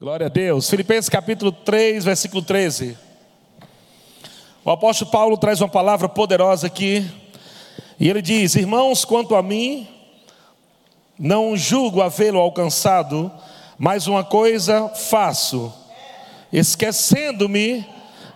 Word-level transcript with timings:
Glória 0.00 0.26
a 0.26 0.28
Deus. 0.28 0.70
Filipenses 0.70 1.08
capítulo 1.08 1.50
3, 1.50 2.04
versículo 2.04 2.40
13. 2.40 2.96
O 4.64 4.70
apóstolo 4.70 5.10
Paulo 5.10 5.36
traz 5.36 5.60
uma 5.60 5.68
palavra 5.68 6.08
poderosa 6.08 6.68
aqui. 6.68 7.04
E 7.98 8.08
ele 8.08 8.22
diz: 8.22 8.54
Irmãos, 8.54 9.04
quanto 9.04 9.34
a 9.34 9.42
mim, 9.42 9.88
não 11.18 11.56
julgo 11.56 12.00
havê-lo 12.00 12.38
alcançado, 12.38 13.28
mas 13.76 14.06
uma 14.06 14.22
coisa 14.22 14.88
faço, 14.88 15.74
esquecendo-me 16.52 17.84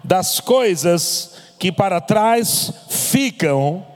das 0.02 0.40
coisas 0.40 1.36
que 1.60 1.70
para 1.70 2.00
trás 2.00 2.72
ficam 2.90 3.86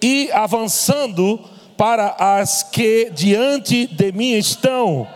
e 0.00 0.30
avançando 0.32 1.38
para 1.76 2.16
as 2.18 2.62
que 2.62 3.10
diante 3.10 3.86
de 3.86 4.12
mim 4.12 4.32
estão 4.32 5.06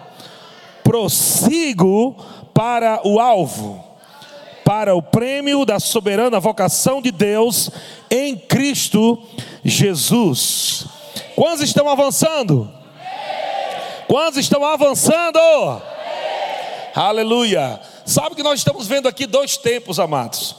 prossigo 0.86 2.16
para 2.54 3.00
o 3.04 3.18
alvo, 3.18 3.84
para 4.64 4.94
o 4.94 5.02
prêmio 5.02 5.64
da 5.64 5.80
soberana 5.80 6.38
vocação 6.38 7.02
de 7.02 7.10
Deus 7.10 7.68
em 8.08 8.36
Cristo 8.36 9.20
Jesus. 9.64 10.86
Quantos 11.34 11.62
estão 11.62 11.88
avançando? 11.88 12.72
Quantos 14.06 14.38
estão 14.38 14.64
avançando? 14.64 15.40
Aleluia. 16.94 17.80
Sabe 18.04 18.36
que 18.36 18.42
nós 18.44 18.60
estamos 18.60 18.86
vendo 18.86 19.08
aqui 19.08 19.26
dois 19.26 19.56
tempos, 19.56 19.98
amados. 19.98 20.54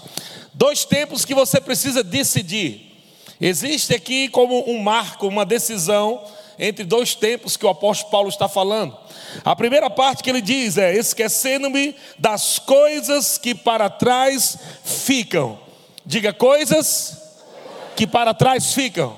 Dois 0.54 0.84
tempos 0.84 1.23
que 1.23 1.34
você 1.34 1.62
precisa 1.62 2.04
decidir. 2.04 3.02
Existe 3.40 3.94
aqui 3.94 4.28
como 4.28 4.70
um 4.70 4.82
marco, 4.82 5.26
uma 5.26 5.46
decisão 5.46 6.22
entre 6.60 6.84
dois 6.84 7.16
tempos 7.16 7.56
que 7.56 7.66
o 7.66 7.70
apóstolo 7.70 8.12
Paulo 8.12 8.30
está 8.30 8.48
falando. 8.48 8.98
A 9.44 9.56
primeira 9.56 9.90
parte 9.90 10.24
que 10.24 10.30
ele 10.30 10.42
diz 10.42 10.78
é: 10.78 10.96
esquecendo-me 10.96 11.96
das 12.18 12.60
coisas 12.60 13.38
que 13.38 13.54
para 13.54 13.90
trás 13.90 14.58
ficam. 14.84 15.59
Diga 16.06 16.34
coisas 16.34 17.18
que 17.96 18.08
para 18.08 18.34
trás 18.34 18.73
ficam. 18.73 19.16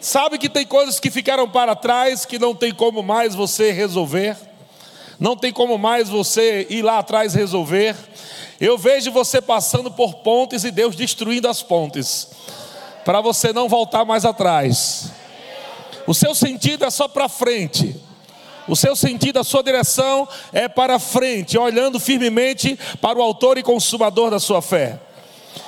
Sabe 0.00 0.38
que 0.38 0.48
tem 0.48 0.64
coisas 0.64 1.00
que 1.00 1.10
ficaram 1.10 1.48
para 1.48 1.74
trás 1.74 2.24
que 2.24 2.38
não 2.38 2.54
tem 2.54 2.72
como 2.72 3.02
mais 3.02 3.34
você 3.34 3.72
resolver? 3.72 4.36
Não 5.18 5.36
tem 5.36 5.52
como 5.52 5.76
mais 5.76 6.08
você 6.08 6.66
ir 6.70 6.82
lá 6.82 6.98
atrás 6.98 7.34
resolver? 7.34 7.96
Eu 8.60 8.78
vejo 8.78 9.10
você 9.10 9.40
passando 9.40 9.90
por 9.90 10.14
pontes 10.16 10.62
e 10.62 10.70
Deus 10.70 10.94
destruindo 10.94 11.48
as 11.48 11.62
pontes, 11.62 12.28
para 13.04 13.20
você 13.20 13.52
não 13.52 13.68
voltar 13.68 14.04
mais 14.04 14.24
atrás. 14.24 15.10
O 16.08 16.14
seu 16.14 16.34
sentido 16.34 16.86
é 16.86 16.90
só 16.90 17.06
para 17.06 17.28
frente. 17.28 17.94
O 18.66 18.74
seu 18.74 18.96
sentido, 18.96 19.38
a 19.38 19.44
sua 19.44 19.62
direção 19.62 20.26
é 20.54 20.66
para 20.66 20.98
frente, 20.98 21.58
olhando 21.58 22.00
firmemente 22.00 22.78
para 22.98 23.18
o 23.18 23.22
autor 23.22 23.58
e 23.58 23.62
consumador 23.62 24.30
da 24.30 24.40
sua 24.40 24.62
fé. 24.62 24.98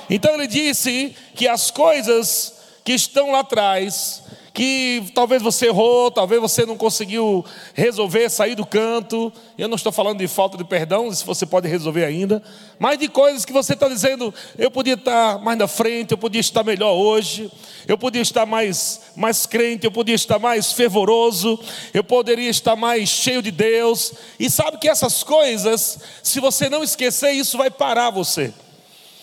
Então 0.09 0.33
ele 0.33 0.47
disse 0.47 1.15
que 1.35 1.47
as 1.47 1.69
coisas 1.69 2.55
que 2.83 2.91
estão 2.91 3.31
lá 3.31 3.41
atrás, 3.41 4.23
que 4.53 5.11
talvez 5.15 5.41
você 5.41 5.67
errou, 5.67 6.11
talvez 6.11 6.41
você 6.41 6.65
não 6.65 6.75
conseguiu 6.75 7.45
resolver, 7.73 8.29
sair 8.29 8.53
do 8.53 8.65
canto. 8.65 9.31
Eu 9.57 9.67
não 9.67 9.75
estou 9.75 9.91
falando 9.91 10.19
de 10.19 10.27
falta 10.27 10.57
de 10.57 10.63
perdão, 10.63 11.07
isso 11.07 11.25
você 11.25 11.45
pode 11.45 11.67
resolver 11.67 12.03
ainda, 12.03 12.43
mas 12.77 12.99
de 12.99 13.07
coisas 13.07 13.45
que 13.45 13.53
você 13.53 13.73
está 13.73 13.87
dizendo, 13.87 14.33
eu 14.57 14.69
podia 14.69 14.95
estar 14.95 15.39
mais 15.39 15.57
na 15.57 15.67
frente, 15.67 16.11
eu 16.11 16.17
podia 16.17 16.41
estar 16.41 16.63
melhor 16.63 16.93
hoje, 16.93 17.49
eu 17.87 17.97
podia 17.97 18.21
estar 18.21 18.45
mais, 18.45 19.01
mais 19.15 19.45
crente, 19.45 19.85
eu 19.85 19.91
podia 19.91 20.15
estar 20.15 20.39
mais 20.39 20.73
fervoroso, 20.73 21.57
eu 21.93 22.03
poderia 22.03 22.49
estar 22.49 22.75
mais 22.75 23.07
cheio 23.07 23.41
de 23.41 23.51
Deus. 23.51 24.13
E 24.39 24.49
sabe 24.49 24.77
que 24.77 24.89
essas 24.89 25.23
coisas, 25.23 25.99
se 26.21 26.39
você 26.39 26.69
não 26.69 26.83
esquecer, 26.83 27.31
isso 27.31 27.57
vai 27.57 27.71
parar 27.71 28.09
você. 28.09 28.53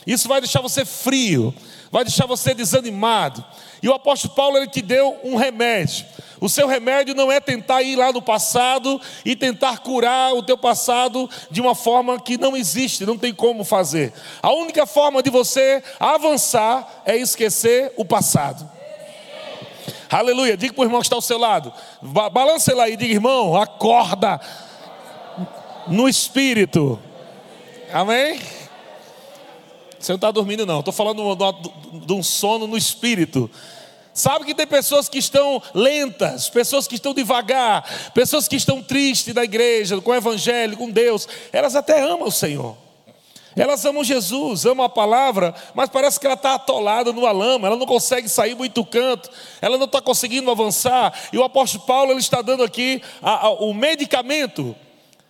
Isso 0.06 0.26
vai 0.26 0.40
deixar 0.40 0.62
você 0.62 0.86
frio, 0.86 1.54
vai 1.92 2.02
deixar 2.02 2.24
você 2.24 2.54
desanimado. 2.54 3.44
E 3.82 3.88
o 3.88 3.94
apóstolo 3.94 4.34
Paulo 4.34 4.56
ele 4.56 4.66
te 4.66 4.82
deu 4.82 5.18
um 5.22 5.36
remédio. 5.36 6.06
O 6.40 6.48
seu 6.48 6.68
remédio 6.68 7.14
não 7.14 7.32
é 7.32 7.40
tentar 7.40 7.82
ir 7.82 7.96
lá 7.96 8.12
no 8.12 8.22
passado 8.22 9.00
e 9.24 9.34
tentar 9.34 9.78
curar 9.78 10.34
o 10.34 10.42
teu 10.42 10.56
passado 10.56 11.28
de 11.50 11.60
uma 11.60 11.74
forma 11.74 12.20
que 12.20 12.38
não 12.38 12.56
existe, 12.56 13.04
não 13.04 13.18
tem 13.18 13.34
como 13.34 13.64
fazer. 13.64 14.12
A 14.40 14.52
única 14.52 14.86
forma 14.86 15.22
de 15.22 15.30
você 15.30 15.82
avançar 15.98 17.02
é 17.04 17.16
esquecer 17.16 17.92
o 17.96 18.04
passado. 18.04 18.68
Aleluia. 20.10 20.56
Diga 20.56 20.72
para 20.72 20.82
o 20.82 20.84
irmão 20.84 21.00
que 21.00 21.06
está 21.06 21.16
ao 21.16 21.22
seu 21.22 21.38
lado. 21.38 21.72
Balance 22.00 22.72
lá 22.72 22.88
e 22.88 22.96
diga, 22.96 23.14
irmão, 23.14 23.56
acorda 23.56 24.40
no 25.88 26.08
espírito. 26.08 26.98
Amém? 27.92 28.40
Você 29.98 30.12
não 30.12 30.16
está 30.16 30.30
dormindo, 30.30 30.64
não. 30.64 30.80
Estou 30.80 30.92
falando 30.92 31.36
de 32.06 32.12
um 32.12 32.22
sono 32.22 32.66
no 32.66 32.76
espírito. 32.76 33.50
Sabe 34.18 34.44
que 34.44 34.54
tem 34.54 34.66
pessoas 34.66 35.08
que 35.08 35.18
estão 35.18 35.62
lentas, 35.72 36.48
pessoas 36.48 36.88
que 36.88 36.96
estão 36.96 37.14
devagar, 37.14 38.10
pessoas 38.12 38.48
que 38.48 38.56
estão 38.56 38.82
tristes 38.82 39.32
da 39.32 39.44
igreja, 39.44 40.00
com 40.00 40.10
o 40.10 40.14
evangelho, 40.14 40.76
com 40.76 40.90
Deus. 40.90 41.28
Elas 41.52 41.76
até 41.76 42.02
amam 42.02 42.26
o 42.26 42.32
Senhor. 42.32 42.76
Elas 43.56 43.84
amam 43.84 44.04
Jesus, 44.04 44.64
amam 44.66 44.86
a 44.86 44.88
palavra, 44.88 45.54
mas 45.74 45.88
parece 45.88 46.18
que 46.18 46.26
ela 46.26 46.34
está 46.34 46.54
atolada 46.54 47.12
numa 47.12 47.32
lama, 47.32 47.66
ela 47.66 47.76
não 47.76 47.86
consegue 47.86 48.28
sair 48.28 48.54
muito 48.54 48.84
canto, 48.84 49.28
ela 49.60 49.76
não 49.76 49.86
está 49.86 50.00
conseguindo 50.00 50.50
avançar. 50.50 51.12
E 51.32 51.38
o 51.38 51.44
apóstolo 51.44 51.84
Paulo 51.84 52.12
ele 52.12 52.20
está 52.20 52.40
dando 52.40 52.62
aqui 52.62 53.02
a, 53.20 53.46
a, 53.46 53.50
o 53.50 53.74
medicamento 53.74 54.76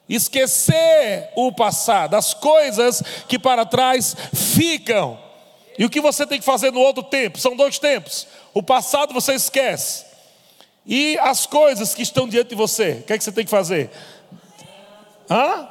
esquecer 0.09 1.31
o 1.37 1.53
passado, 1.53 2.15
as 2.15 2.35
coisas 2.35 3.03
que 3.29 3.39
para 3.39 3.67
trás 3.67 4.17
ficam. 4.35 5.19
E 5.79 5.85
o 5.85 5.91
que 5.91 6.01
você 6.01 6.27
tem 6.27 6.39
que 6.39 6.45
fazer 6.45 6.73
no 6.73 6.81
outro 6.81 7.03
tempo? 7.03 7.39
São 7.39 7.55
dois 7.55 7.79
tempos. 7.79 8.27
O 8.53 8.63
passado 8.63 9.15
você 9.15 9.35
esquece. 9.35 10.05
E 10.85 11.19
as 11.21 11.47
coisas 11.47 11.95
que 11.95 12.03
estão 12.03 12.27
diante 12.27 12.49
de 12.49 12.55
você, 12.55 13.01
o 13.01 13.03
que 13.03 13.13
é 13.13 13.19
que 13.19 13.23
você 13.23 13.31
tem 13.31 13.45
que 13.45 13.51
fazer? 13.51 13.91
Hã? 15.31 15.69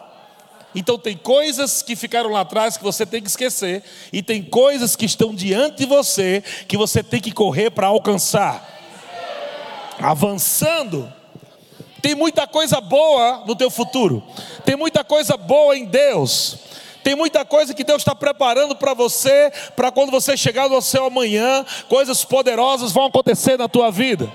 Então 0.76 0.98
tem 0.98 1.18
coisas 1.18 1.82
que 1.82 1.96
ficaram 1.96 2.30
lá 2.30 2.42
atrás 2.42 2.78
que 2.78 2.84
você 2.84 3.04
tem 3.04 3.22
que 3.22 3.28
esquecer, 3.28 3.84
e 4.14 4.22
tem 4.22 4.44
coisas 4.44 4.96
que 4.96 5.06
estão 5.06 5.34
diante 5.34 5.78
de 5.78 5.86
você 5.86 6.44
que 6.68 6.78
você 6.78 7.02
tem 7.02 7.20
que 7.20 7.32
correr 7.32 7.72
para 7.72 7.88
alcançar. 7.88 8.64
Avançando. 9.98 11.12
Tem 12.08 12.16
muita 12.16 12.48
coisa 12.48 12.80
boa 12.80 13.44
no 13.46 13.54
teu 13.54 13.70
futuro. 13.70 14.24
Tem 14.64 14.78
muita 14.78 15.04
coisa 15.04 15.36
boa 15.36 15.78
em 15.78 15.84
Deus. 15.84 16.56
Tem 17.04 17.16
muita 17.16 17.44
coisa 17.44 17.74
que 17.74 17.84
Deus 17.84 17.98
está 17.98 18.16
preparando 18.16 18.78
para 18.78 18.94
você, 18.94 19.52
para 19.76 19.92
quando 19.92 20.10
você 20.10 20.38
chegar 20.38 20.70
no 20.70 20.82
céu 20.82 21.08
amanhã, 21.08 21.66
coisas 21.90 22.24
poderosas 22.24 22.94
vão 22.94 23.08
acontecer 23.08 23.58
na 23.58 23.68
tua 23.68 23.92
vida. 23.92 24.32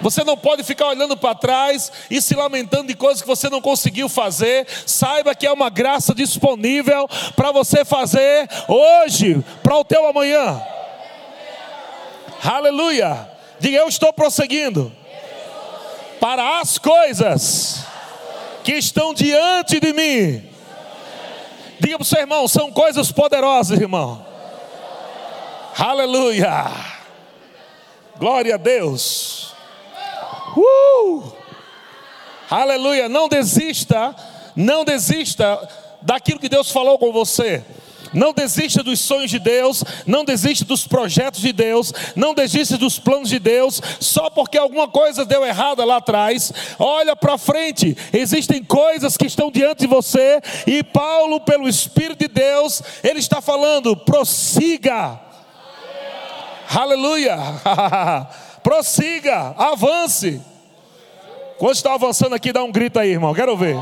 Você 0.00 0.24
não 0.24 0.38
pode 0.38 0.62
ficar 0.62 0.86
olhando 0.86 1.18
para 1.18 1.34
trás 1.34 1.92
e 2.10 2.18
se 2.18 2.34
lamentando 2.34 2.86
de 2.86 2.94
coisas 2.94 3.20
que 3.20 3.28
você 3.28 3.50
não 3.50 3.60
conseguiu 3.60 4.08
fazer. 4.08 4.66
Saiba 4.86 5.34
que 5.34 5.46
é 5.46 5.52
uma 5.52 5.68
graça 5.68 6.14
disponível 6.14 7.06
para 7.36 7.52
você 7.52 7.84
fazer 7.84 8.48
hoje, 8.66 9.44
para 9.62 9.76
o 9.76 9.84
teu 9.84 10.08
amanhã. 10.08 10.58
Aleluia. 12.42 13.28
Diga, 13.58 13.76
eu 13.76 13.88
estou 13.88 14.14
prosseguindo 14.14 14.90
para 16.20 16.60
as 16.60 16.78
coisas 16.78 17.84
que 18.62 18.74
estão 18.74 19.14
diante 19.14 19.80
de 19.80 19.92
mim 19.92 20.50
Diga 21.80 21.96
para 21.96 22.02
o 22.02 22.06
seu 22.06 22.20
irmão: 22.20 22.46
são 22.46 22.70
coisas 22.70 23.10
poderosas, 23.10 23.80
irmão. 23.80 24.24
Aleluia. 25.76 26.66
Glória 28.18 28.54
a 28.54 28.58
Deus. 28.58 29.54
Uh! 30.54 31.32
Aleluia. 32.50 33.08
Não 33.08 33.28
desista, 33.28 34.14
não 34.54 34.84
desista 34.84 35.58
daquilo 36.02 36.38
que 36.38 36.50
Deus 36.50 36.70
falou 36.70 36.98
com 36.98 37.10
você. 37.10 37.64
Não 38.12 38.32
desista 38.32 38.82
dos 38.82 38.98
sonhos 39.00 39.30
de 39.30 39.38
Deus, 39.38 39.84
não 40.06 40.24
desista 40.24 40.64
dos 40.64 40.86
projetos 40.86 41.40
de 41.40 41.52
Deus, 41.52 41.92
não 42.16 42.34
desista 42.34 42.76
dos 42.76 42.98
planos 42.98 43.28
de 43.28 43.38
Deus, 43.38 43.80
só 44.00 44.28
porque 44.28 44.58
alguma 44.58 44.88
coisa 44.88 45.24
deu 45.24 45.44
errada 45.44 45.84
lá 45.84 45.96
atrás. 45.96 46.52
Olha 46.78 47.14
para 47.14 47.38
frente, 47.38 47.96
existem 48.12 48.62
coisas 48.64 49.16
que 49.16 49.26
estão 49.26 49.50
diante 49.50 49.80
de 49.80 49.86
você, 49.86 50.40
e 50.66 50.82
Paulo, 50.82 51.40
pelo 51.40 51.68
Espírito 51.68 52.20
de 52.20 52.28
Deus, 52.28 52.82
ele 53.02 53.20
está 53.20 53.40
falando: 53.40 53.96
prossiga. 53.96 55.20
Aleluia. 56.68 57.36
prossiga, 58.62 59.54
avance. 59.56 60.40
Quando 61.58 61.74
está 61.74 61.94
avançando 61.94 62.34
aqui, 62.34 62.52
dá 62.52 62.62
um 62.62 62.72
grito 62.72 62.98
aí, 62.98 63.10
irmão. 63.10 63.34
Quero 63.34 63.56
ver. 63.56 63.76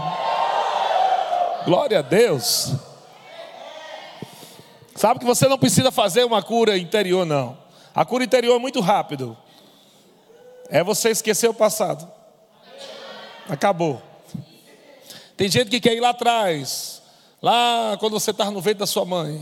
Glória 1.65 1.99
a 1.99 2.03
Deus. 2.03 2.88
Sabe 4.99 5.21
que 5.21 5.25
você 5.25 5.47
não 5.47 5.57
precisa 5.57 5.93
fazer 5.93 6.25
uma 6.25 6.43
cura 6.43 6.77
interior, 6.77 7.25
não. 7.25 7.57
A 7.95 8.05
cura 8.05 8.25
interior 8.25 8.57
é 8.57 8.59
muito 8.59 8.81
rápido. 8.81 9.39
É 10.69 10.83
você 10.83 11.11
esquecer 11.11 11.49
o 11.49 11.55
passado. 11.55 12.11
Acabou. 13.49 14.03
Tem 15.37 15.49
gente 15.49 15.71
que 15.71 15.79
quer 15.79 15.95
ir 15.95 16.01
lá 16.01 16.09
atrás, 16.09 17.01
lá 17.41 17.97
quando 18.01 18.15
você 18.19 18.33
estava 18.33 18.51
no 18.51 18.61
ventre 18.61 18.81
da 18.81 18.89
sua 18.89 19.05
mãe. 19.05 19.41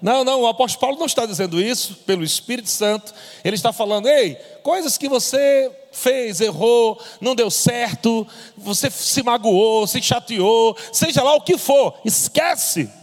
Não, 0.00 0.22
não, 0.22 0.42
o 0.42 0.46
apóstolo 0.46 0.80
Paulo 0.80 0.98
não 1.00 1.06
está 1.06 1.26
dizendo 1.26 1.60
isso 1.60 1.96
pelo 2.06 2.22
Espírito 2.22 2.70
Santo. 2.70 3.12
Ele 3.44 3.56
está 3.56 3.72
falando, 3.72 4.06
ei, 4.06 4.36
coisas 4.62 4.96
que 4.96 5.08
você 5.08 5.68
fez, 5.90 6.40
errou, 6.40 6.96
não 7.20 7.34
deu 7.34 7.50
certo, 7.50 8.24
você 8.56 8.88
se 8.88 9.20
magoou, 9.24 9.84
se 9.88 10.00
chateou, 10.00 10.76
seja 10.92 11.24
lá 11.24 11.34
o 11.34 11.40
que 11.40 11.58
for, 11.58 11.98
esquece. 12.04 12.99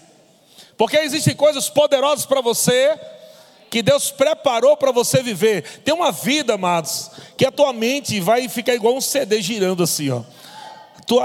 Porque 0.77 0.97
existem 0.97 1.35
coisas 1.35 1.69
poderosas 1.69 2.25
para 2.25 2.39
você 2.39 2.97
que 3.69 3.81
Deus 3.81 4.11
preparou 4.11 4.77
para 4.77 4.91
você 4.91 5.21
viver. 5.21 5.81
Tem 5.83 5.93
uma 5.93 6.11
vida, 6.11 6.53
amados, 6.53 7.11
que 7.35 7.45
a 7.45 7.51
tua 7.51 7.73
mente 7.73 8.19
vai 8.19 8.47
ficar 8.47 8.75
igual 8.75 8.95
um 8.95 9.01
CD 9.01 9.41
girando 9.41 9.83
assim, 9.83 10.09
ó. 10.09 10.23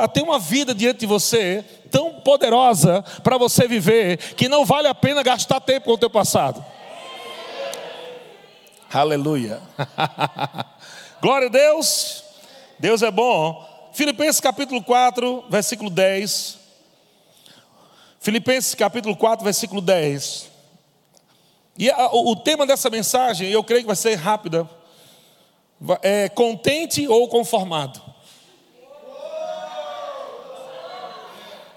Tem 0.09 0.23
uma 0.23 0.39
vida 0.39 0.75
diante 0.75 1.01
de 1.01 1.07
você 1.07 1.65
tão 1.91 2.15
poderosa 2.21 3.03
para 3.23 3.37
você 3.37 3.67
viver 3.67 4.17
que 4.35 4.49
não 4.49 4.65
vale 4.65 4.89
a 4.89 4.95
pena 4.95 5.23
gastar 5.23 5.61
tempo 5.61 5.87
com 5.87 5.93
o 5.93 5.99
teu 5.99 6.09
passado. 6.09 6.65
Aleluia. 8.93 9.61
Glória 11.21 11.49
a 11.49 11.51
Deus. 11.51 12.25
Deus 12.79 13.03
é 13.03 13.11
bom. 13.11 13.91
Filipenses 13.93 14.41
capítulo 14.41 14.83
4, 14.83 15.45
versículo 15.49 15.91
10. 15.91 16.62
Filipenses 18.23 18.77
capítulo 18.77 19.17
4, 19.17 19.43
versículo 19.43 19.81
10. 19.81 20.49
E 21.77 21.91
a, 21.91 22.07
o, 22.13 22.31
o 22.31 22.37
tema 22.37 22.65
dessa 22.65 22.89
mensagem, 22.89 23.51
eu 23.51 23.65
creio 23.65 23.81
que 23.81 23.89
vai 23.89 23.97
ser 23.97 24.15
rápida. 24.15 24.71
É 26.01 26.29
contente 26.29 27.09
ou 27.09 27.27
conformado? 27.27 28.01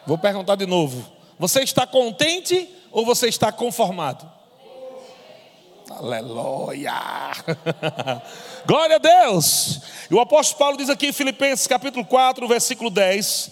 Vou 0.06 0.19
perguntar 0.19 0.56
de 0.56 0.68
novo. 0.68 1.12
Você 1.39 1.63
está 1.63 1.88
contente 1.88 2.69
ou 2.91 3.03
você 3.03 3.27
está 3.27 3.51
conformado? 3.51 4.31
Aleluia! 5.89 6.94
Glória 8.68 8.98
a 8.98 9.00
Deus! 9.00 9.81
E 10.12 10.13
o 10.13 10.19
apóstolo 10.19 10.59
Paulo 10.59 10.77
diz 10.77 10.91
aqui 10.91 11.07
em 11.07 11.13
Filipenses 11.13 11.65
capítulo 11.65 12.06
4, 12.06 12.48
versículo 12.48 12.91
10. 12.91 13.51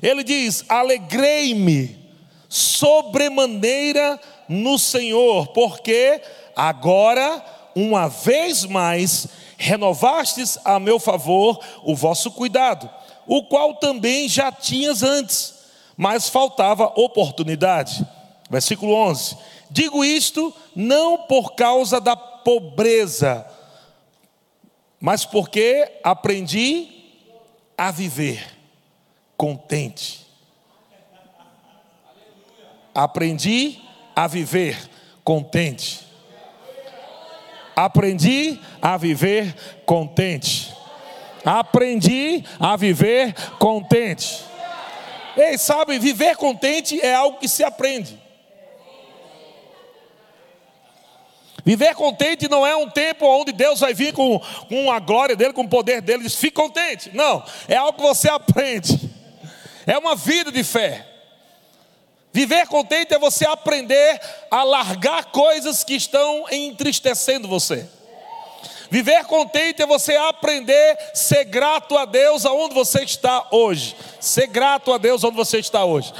Ele 0.00 0.24
diz: 0.24 0.64
Alegrei-me 0.66 2.01
sobremaneira 2.52 4.20
no 4.48 4.78
Senhor, 4.78 5.48
porque 5.48 6.20
agora, 6.54 7.42
uma 7.74 8.08
vez 8.08 8.64
mais, 8.64 9.26
renovastes 9.56 10.58
a 10.64 10.78
meu 10.78 10.98
favor 10.98 11.58
o 11.82 11.94
vosso 11.94 12.30
cuidado, 12.32 12.90
o 13.26 13.44
qual 13.44 13.76
também 13.76 14.28
já 14.28 14.52
tinhas 14.52 15.02
antes 15.02 15.62
mas 15.96 16.28
faltava 16.28 16.92
oportunidade. 16.96 18.06
Versículo 18.50 18.92
11: 18.92 19.36
Digo 19.70 20.04
isto 20.04 20.52
não 20.74 21.18
por 21.18 21.54
causa 21.54 22.00
da 22.00 22.16
pobreza, 22.16 23.46
mas 25.00 25.24
porque 25.24 26.00
aprendi 26.02 26.88
a 27.76 27.90
viver 27.90 28.44
contente. 29.36 30.21
Aprendi 32.94 33.80
a 34.14 34.26
viver 34.26 34.76
contente. 35.24 36.06
Aprendi 37.74 38.60
a 38.80 38.96
viver 38.96 39.54
contente. 39.86 40.74
Aprendi 41.44 42.44
a 42.60 42.76
viver 42.76 43.34
contente. 43.58 44.44
Ei, 45.36 45.56
sabe, 45.56 45.98
viver 45.98 46.36
contente 46.36 47.00
é 47.00 47.14
algo 47.14 47.38
que 47.38 47.48
se 47.48 47.64
aprende. 47.64 48.20
Viver 51.64 51.94
contente 51.94 52.48
não 52.48 52.66
é 52.66 52.76
um 52.76 52.90
tempo 52.90 53.24
onde 53.24 53.52
Deus 53.52 53.80
vai 53.80 53.94
vir 53.94 54.12
com, 54.12 54.38
com 54.68 54.90
a 54.90 54.98
glória 54.98 55.36
dele, 55.36 55.52
com 55.52 55.62
o 55.62 55.68
poder 55.68 56.02
dele, 56.02 56.24
diz, 56.24 56.34
fique 56.34 56.56
contente. 56.56 57.10
Não, 57.14 57.42
é 57.68 57.76
algo 57.76 57.94
que 57.94 58.02
você 58.02 58.28
aprende. 58.28 59.10
É 59.86 59.96
uma 59.96 60.16
vida 60.16 60.50
de 60.50 60.62
fé. 60.64 61.11
Viver 62.32 62.66
contente 62.66 63.12
é 63.12 63.18
você 63.18 63.44
aprender 63.44 64.20
a 64.50 64.64
largar 64.64 65.26
coisas 65.26 65.84
que 65.84 65.94
estão 65.94 66.46
entristecendo 66.50 67.46
você. 67.46 67.86
Viver 68.90 69.24
contente 69.24 69.82
é 69.82 69.86
você 69.86 70.16
aprender 70.16 70.98
a 71.12 71.14
ser 71.14 71.44
grato 71.44 71.96
a 71.96 72.04
Deus 72.04 72.46
aonde 72.46 72.74
você 72.74 73.02
está 73.02 73.46
hoje. 73.50 73.94
Ser 74.18 74.46
grato 74.46 74.92
a 74.92 74.98
Deus 74.98 75.22
onde 75.24 75.36
você 75.36 75.58
está 75.58 75.84
hoje. 75.84 76.12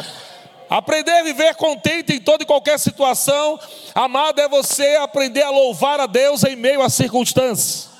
Aprender 0.68 1.12
a 1.12 1.22
viver 1.22 1.54
contente 1.54 2.14
em 2.14 2.20
toda 2.20 2.44
e 2.44 2.46
qualquer 2.46 2.78
situação, 2.78 3.60
amado, 3.94 4.40
é 4.40 4.48
você 4.48 4.96
aprender 4.96 5.42
a 5.42 5.50
louvar 5.50 6.00
a 6.00 6.06
Deus 6.06 6.44
em 6.44 6.56
meio 6.56 6.80
às 6.82 6.94
circunstâncias. 6.94 7.90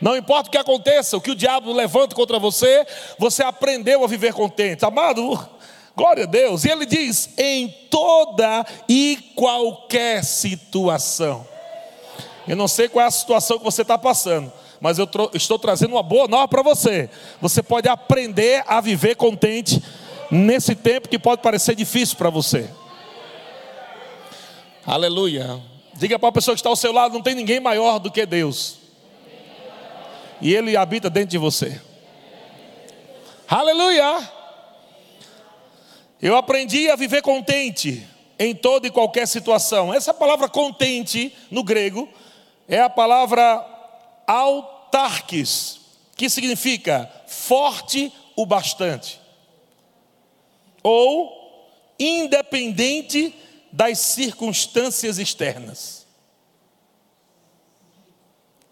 Não 0.00 0.16
importa 0.16 0.48
o 0.48 0.50
que 0.50 0.58
aconteça, 0.58 1.16
o 1.16 1.20
que 1.20 1.30
o 1.30 1.36
diabo 1.36 1.72
levanta 1.72 2.14
contra 2.14 2.38
você, 2.38 2.86
você 3.18 3.42
aprendeu 3.42 4.02
a 4.04 4.08
viver 4.08 4.32
contente. 4.32 4.84
Amado, 4.84 5.48
glória 5.98 6.22
a 6.22 6.26
Deus. 6.26 6.64
E 6.64 6.70
ele 6.70 6.86
diz: 6.86 7.30
em 7.36 7.68
toda 7.90 8.64
e 8.88 9.18
qualquer 9.34 10.24
situação. 10.24 11.46
Eu 12.46 12.56
não 12.56 12.68
sei 12.68 12.88
qual 12.88 13.04
é 13.04 13.08
a 13.08 13.10
situação 13.10 13.58
que 13.58 13.64
você 13.64 13.82
está 13.82 13.98
passando, 13.98 14.50
mas 14.80 14.98
eu 14.98 15.06
estou 15.34 15.58
trazendo 15.58 15.96
uma 15.96 16.02
boa 16.02 16.26
nova 16.26 16.48
para 16.48 16.62
você. 16.62 17.10
Você 17.42 17.62
pode 17.62 17.88
aprender 17.88 18.64
a 18.66 18.80
viver 18.80 19.16
contente 19.16 19.82
nesse 20.30 20.74
tempo 20.74 21.08
que 21.08 21.18
pode 21.18 21.42
parecer 21.42 21.74
difícil 21.74 22.16
para 22.16 22.30
você. 22.30 22.70
Aleluia. 24.86 25.60
Diga 25.94 26.18
para 26.18 26.28
a 26.28 26.32
pessoa 26.32 26.54
que 26.54 26.60
está 26.60 26.70
ao 26.70 26.76
seu 26.76 26.92
lado: 26.92 27.12
não 27.12 27.22
tem 27.22 27.34
ninguém 27.34 27.60
maior 27.60 27.98
do 27.98 28.10
que 28.10 28.24
Deus. 28.24 28.78
E 30.40 30.54
Ele 30.54 30.76
habita 30.76 31.10
dentro 31.10 31.30
de 31.30 31.38
você. 31.38 31.80
Aleluia. 33.48 34.37
Eu 36.20 36.36
aprendi 36.36 36.90
a 36.90 36.96
viver 36.96 37.22
contente 37.22 38.06
em 38.38 38.54
toda 38.54 38.86
e 38.86 38.90
qualquer 38.90 39.26
situação. 39.26 39.94
Essa 39.94 40.12
palavra 40.12 40.48
contente 40.48 41.34
no 41.50 41.62
grego 41.62 42.08
é 42.66 42.80
a 42.80 42.90
palavra 42.90 43.64
autarques, 44.26 45.80
que 46.16 46.28
significa 46.28 47.10
forte 47.26 48.12
o 48.36 48.44
bastante, 48.44 49.20
ou 50.82 51.32
independente 51.98 53.34
das 53.72 53.98
circunstâncias 53.98 55.18
externas. 55.18 56.06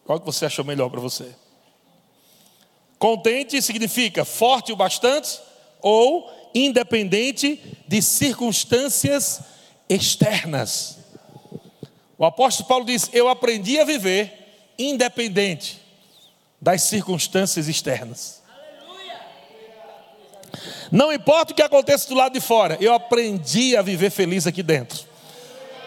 Qual 0.04 0.20
que 0.20 0.26
você 0.26 0.46
achou 0.46 0.64
melhor 0.64 0.88
para 0.88 1.00
você? 1.00 1.34
Contente 2.98 3.60
significa 3.60 4.24
forte 4.24 4.72
o 4.72 4.76
bastante 4.76 5.40
ou 5.80 6.30
independente 6.64 7.60
de 7.86 8.00
circunstâncias 8.00 9.40
externas. 9.88 10.98
O 12.16 12.24
apóstolo 12.24 12.68
Paulo 12.68 12.84
diz: 12.84 13.10
Eu 13.12 13.28
aprendi 13.28 13.78
a 13.78 13.84
viver 13.84 14.72
independente 14.78 15.80
das 16.60 16.82
circunstâncias 16.82 17.68
externas. 17.68 18.42
Não 20.90 21.12
importa 21.12 21.52
o 21.52 21.56
que 21.56 21.62
aconteça 21.62 22.08
do 22.08 22.14
lado 22.14 22.32
de 22.32 22.40
fora, 22.40 22.78
eu 22.80 22.94
aprendi 22.94 23.76
a 23.76 23.82
viver 23.82 24.10
feliz 24.10 24.46
aqui 24.46 24.62
dentro. 24.62 25.04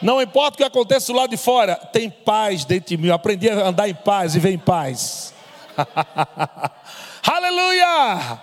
Não 0.02 0.22
importa 0.22 0.56
o 0.56 0.58
que 0.58 0.64
aconteça 0.64 1.08
do 1.08 1.18
lado 1.18 1.30
de 1.32 1.38
fora, 1.38 1.76
tem 1.76 2.10
paz 2.10 2.64
dentro 2.64 2.90
de 2.90 2.98
mim. 2.98 3.08
Eu 3.08 3.16
aprendi 3.16 3.50
a 3.50 3.68
andar 3.68 3.90
em 3.90 3.96
paz 3.96 4.36
e 4.36 4.40
ver 4.40 4.52
em 4.52 4.58
paz. 4.58 5.34
Aleluia! 7.24 8.40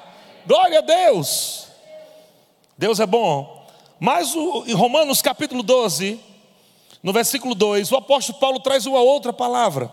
Glória 0.47 0.79
a 0.79 0.83
Deus! 0.83 1.66
Deus 2.77 3.01
é 3.01 3.07
bom. 3.07 3.67
Mas 3.99 4.35
o, 4.35 4.65
em 4.67 4.75
Romanos 4.75 5.23
capítulo 5.23 5.63
12, 5.63 6.21
no 7.03 7.13
versículo 7.13 7.55
2, 7.55 7.91
o 7.93 7.97
apóstolo 7.97 8.39
Paulo 8.39 8.61
traz 8.61 8.85
uma 8.87 9.01
outra 9.01 9.33
palavra. 9.33 9.91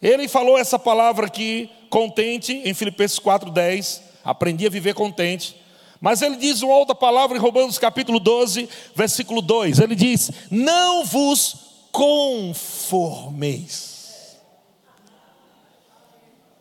Ele 0.00 0.28
falou 0.28 0.56
essa 0.56 0.78
palavra 0.78 1.26
aqui, 1.26 1.68
contente, 1.90 2.62
em 2.64 2.72
Filipenses 2.72 3.18
4,10. 3.18 4.00
Aprendi 4.24 4.66
a 4.66 4.70
viver 4.70 4.94
contente. 4.94 5.56
Mas 6.00 6.22
ele 6.22 6.36
diz 6.36 6.62
uma 6.62 6.76
outra 6.76 6.94
palavra 6.94 7.36
em 7.36 7.40
Romanos 7.40 7.76
capítulo 7.78 8.20
12, 8.20 8.68
versículo 8.94 9.42
2. 9.42 9.80
Ele 9.80 9.96
diz: 9.96 10.30
Não 10.50 11.04
vos 11.04 11.56
conformeis. 11.90 13.88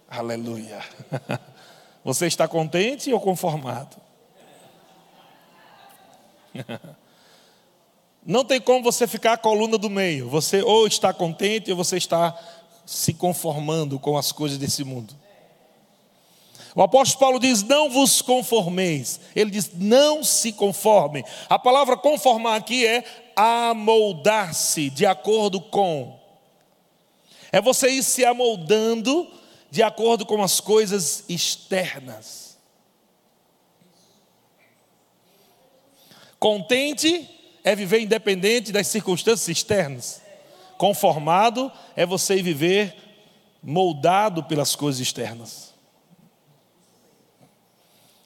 Aleluia. 0.10 0.82
Você 2.04 2.26
está 2.26 2.48
contente 2.48 3.14
ou 3.14 3.20
conformado? 3.20 4.07
Não 8.26 8.44
tem 8.44 8.60
como 8.60 8.84
você 8.84 9.08
ficar 9.08 9.34
a 9.34 9.38
coluna 9.38 9.78
do 9.78 9.90
meio. 9.90 10.30
Você 10.30 10.62
ou 10.62 10.86
está 10.86 11.14
contente 11.14 11.72
ou 11.72 11.78
você 11.78 11.96
está 11.98 12.38
se 12.86 13.14
conformando 13.14 13.98
com 14.00 14.18
as 14.18 14.32
coisas 14.32 14.58
desse 14.58 14.84
mundo. 14.84 15.16
O 16.76 16.82
apóstolo 16.84 17.20
Paulo 17.20 17.40
diz: 17.40 17.64
Não 17.64 17.90
vos 17.90 18.22
conformeis. 18.22 19.20
Ele 19.36 19.50
diz: 19.50 19.72
Não 19.74 20.24
se 20.24 20.54
conformem. 20.54 21.24
A 21.50 21.58
palavra 21.58 21.98
conformar 21.98 22.56
aqui 22.56 22.86
é 22.86 23.04
amoldar-se 23.36 24.90
de 24.90 25.06
acordo 25.06 25.60
com. 25.60 26.20
É 27.52 27.60
você 27.60 27.90
ir 27.90 28.04
se 28.04 28.24
amoldando 28.24 29.28
de 29.72 29.82
acordo 29.82 30.26
com 30.26 30.44
as 30.44 30.60
coisas 30.60 31.24
externas. 31.28 32.47
Contente 36.40 37.30
é 37.64 37.76
viver 37.76 38.00
independente 38.00 38.72
das 38.72 38.88
circunstâncias 38.88 39.48
externas. 39.50 40.22
Conformado 40.78 41.72
é 41.96 42.06
você 42.06 42.42
viver 42.42 42.96
moldado 43.64 44.44
pelas 44.44 44.76
coisas 44.76 45.02
externas. 45.02 45.74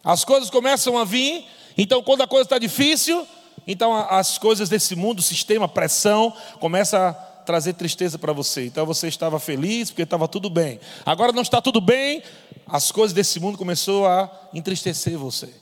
As 0.03 0.25
coisas 0.25 0.49
começam 0.49 0.97
a 0.97 1.05
vir, 1.05 1.45
então 1.77 2.03
quando 2.03 2.21
a 2.21 2.27
coisa 2.27 2.43
está 2.43 2.57
difícil, 2.59 3.25
então 3.65 3.95
as 3.95 4.37
coisas 4.37 4.67
desse 4.67 4.95
mundo, 4.95 5.21
sistema, 5.21 5.67
pressão, 5.67 6.35
começa 6.59 7.09
a 7.09 7.13
trazer 7.13 7.73
tristeza 7.73 8.17
para 8.17 8.33
você. 8.33 8.65
Então 8.65 8.85
você 8.85 9.07
estava 9.07 9.39
feliz 9.39 9.89
porque 9.89 10.01
estava 10.01 10.27
tudo 10.27 10.49
bem. 10.49 10.79
Agora 11.05 11.31
não 11.31 11.41
está 11.41 11.61
tudo 11.61 11.79
bem, 11.79 12.23
as 12.67 12.91
coisas 12.91 13.13
desse 13.13 13.39
mundo 13.39 13.57
começou 13.57 14.05
a 14.07 14.29
entristecer 14.53 15.17
você. 15.17 15.60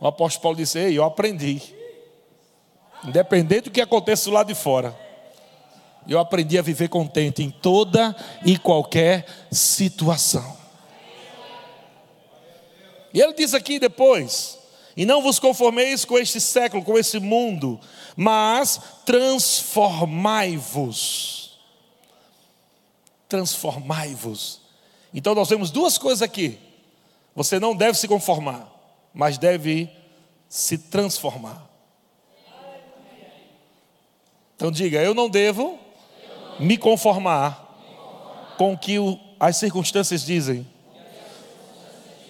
O 0.00 0.06
apóstolo 0.06 0.42
Paulo 0.42 0.56
disse: 0.56 0.78
Ei, 0.78 0.96
eu 0.96 1.04
aprendi. 1.04 1.60
Independente 3.04 3.64
do 3.64 3.70
que 3.70 3.80
aconteça 3.80 4.30
lado 4.30 4.48
de 4.48 4.54
fora, 4.54 4.96
eu 6.06 6.18
aprendi 6.18 6.58
a 6.58 6.62
viver 6.62 6.88
contente 6.88 7.42
em 7.42 7.50
toda 7.50 8.14
e 8.44 8.58
qualquer 8.58 9.26
situação. 9.50 10.58
E 13.12 13.20
ele 13.20 13.34
diz 13.34 13.54
aqui 13.54 13.78
depois: 13.78 14.58
E 14.96 15.04
não 15.04 15.22
vos 15.22 15.38
conformeis 15.38 16.04
com 16.04 16.18
este 16.18 16.40
século, 16.40 16.82
com 16.82 16.98
esse 16.98 17.18
mundo, 17.18 17.78
mas 18.16 18.80
transformai-vos. 19.04 21.58
Transformai-vos. 23.28 24.60
Então 25.12 25.34
nós 25.34 25.48
vemos 25.48 25.70
duas 25.70 25.98
coisas 25.98 26.22
aqui. 26.22 26.58
Você 27.34 27.60
não 27.60 27.76
deve 27.76 27.96
se 27.96 28.08
conformar, 28.08 28.68
mas 29.12 29.38
deve 29.38 29.90
se 30.48 30.78
transformar. 30.78 31.68
Então 34.56 34.70
diga: 34.70 35.02
Eu 35.02 35.14
não 35.14 35.28
devo 35.28 35.78
me 36.58 36.76
conformar 36.76 37.66
com 38.58 38.74
o 38.74 38.78
que 38.78 38.96
as 39.38 39.56
circunstâncias 39.56 40.22
dizem, 40.22 40.66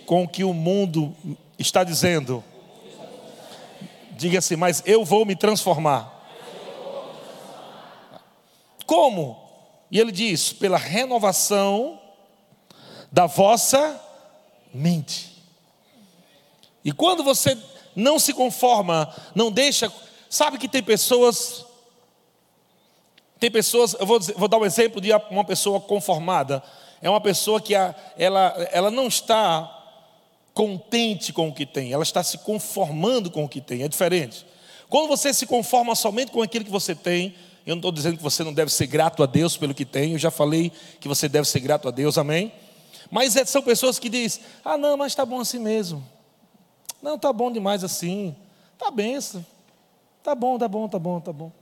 com 0.06 0.22
o 0.22 0.28
que 0.28 0.44
o 0.44 0.54
mundo 0.54 1.16
está 1.58 1.82
dizendo. 1.82 2.44
Diga 4.12 4.38
assim, 4.38 4.54
mas 4.54 4.82
eu 4.86 5.04
vou 5.04 5.24
me 5.24 5.34
transformar. 5.34 6.18
Como? 8.86 9.40
E 9.90 9.98
ele 9.98 10.12
diz: 10.12 10.52
pela 10.52 10.78
renovação 10.78 12.00
da 13.10 13.26
vossa 13.26 14.00
mente. 14.72 15.29
E 16.84 16.92
quando 16.92 17.22
você 17.22 17.56
não 17.94 18.18
se 18.18 18.32
conforma, 18.32 19.14
não 19.34 19.50
deixa, 19.50 19.92
sabe 20.28 20.58
que 20.58 20.68
tem 20.68 20.82
pessoas 20.82 21.66
tem 23.40 23.50
pessoas, 23.50 23.96
eu 23.98 24.04
vou, 24.04 24.18
dizer, 24.18 24.34
vou 24.36 24.46
dar 24.46 24.58
um 24.58 24.66
exemplo 24.66 25.00
de 25.00 25.10
uma 25.30 25.44
pessoa 25.44 25.80
conformada. 25.80 26.62
É 27.00 27.08
uma 27.08 27.22
pessoa 27.22 27.58
que 27.58 27.74
a, 27.74 27.94
ela, 28.18 28.54
ela 28.70 28.90
não 28.90 29.08
está 29.08 29.78
contente 30.52 31.32
com 31.32 31.48
o 31.48 31.54
que 31.54 31.64
tem, 31.64 31.90
ela 31.90 32.02
está 32.02 32.22
se 32.22 32.36
conformando 32.38 33.30
com 33.30 33.44
o 33.44 33.48
que 33.48 33.62
tem, 33.62 33.82
é 33.82 33.88
diferente. 33.88 34.44
Quando 34.90 35.08
você 35.08 35.32
se 35.32 35.46
conforma 35.46 35.94
somente 35.94 36.30
com 36.30 36.42
aquilo 36.42 36.66
que 36.66 36.70
você 36.70 36.94
tem, 36.94 37.34
eu 37.64 37.76
não 37.76 37.78
estou 37.78 37.92
dizendo 37.92 38.18
que 38.18 38.22
você 38.22 38.44
não 38.44 38.52
deve 38.52 38.70
ser 38.70 38.86
grato 38.86 39.22
a 39.22 39.26
Deus 39.26 39.56
pelo 39.56 39.72
que 39.72 39.86
tem, 39.86 40.12
eu 40.12 40.18
já 40.18 40.30
falei 40.30 40.70
que 41.00 41.08
você 41.08 41.28
deve 41.28 41.48
ser 41.48 41.60
grato 41.60 41.88
a 41.88 41.90
Deus, 41.90 42.18
amém? 42.18 42.52
Mas 43.10 43.36
é, 43.36 43.44
são 43.46 43.62
pessoas 43.62 43.98
que 43.98 44.10
dizem: 44.10 44.42
ah, 44.62 44.76
não, 44.76 44.98
mas 44.98 45.12
está 45.12 45.24
bom 45.24 45.40
assim 45.40 45.58
mesmo. 45.58 46.06
Não, 47.02 47.14
está 47.14 47.32
bom 47.32 47.50
demais 47.50 47.84
assim. 47.84 48.36
Está 48.72 48.90
benção. 48.90 49.44
Está 50.18 50.34
bom, 50.34 50.54
está 50.54 50.68
bom, 50.68 50.86
está 50.86 50.98
bom, 50.98 51.18
está 51.18 51.32
bom 51.32 51.52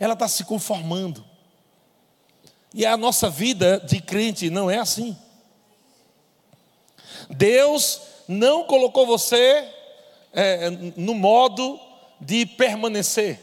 ela 0.00 0.14
está 0.14 0.26
se 0.26 0.44
conformando. 0.44 1.22
E 2.72 2.86
a 2.86 2.96
nossa 2.96 3.28
vida 3.28 3.78
de 3.80 4.00
crente 4.00 4.48
não 4.48 4.70
é 4.70 4.78
assim. 4.78 5.14
Deus 7.28 8.00
não 8.26 8.64
colocou 8.64 9.06
você 9.06 9.68
é, 10.32 10.70
no 10.96 11.14
modo 11.14 11.78
de 12.18 12.46
permanecer, 12.46 13.38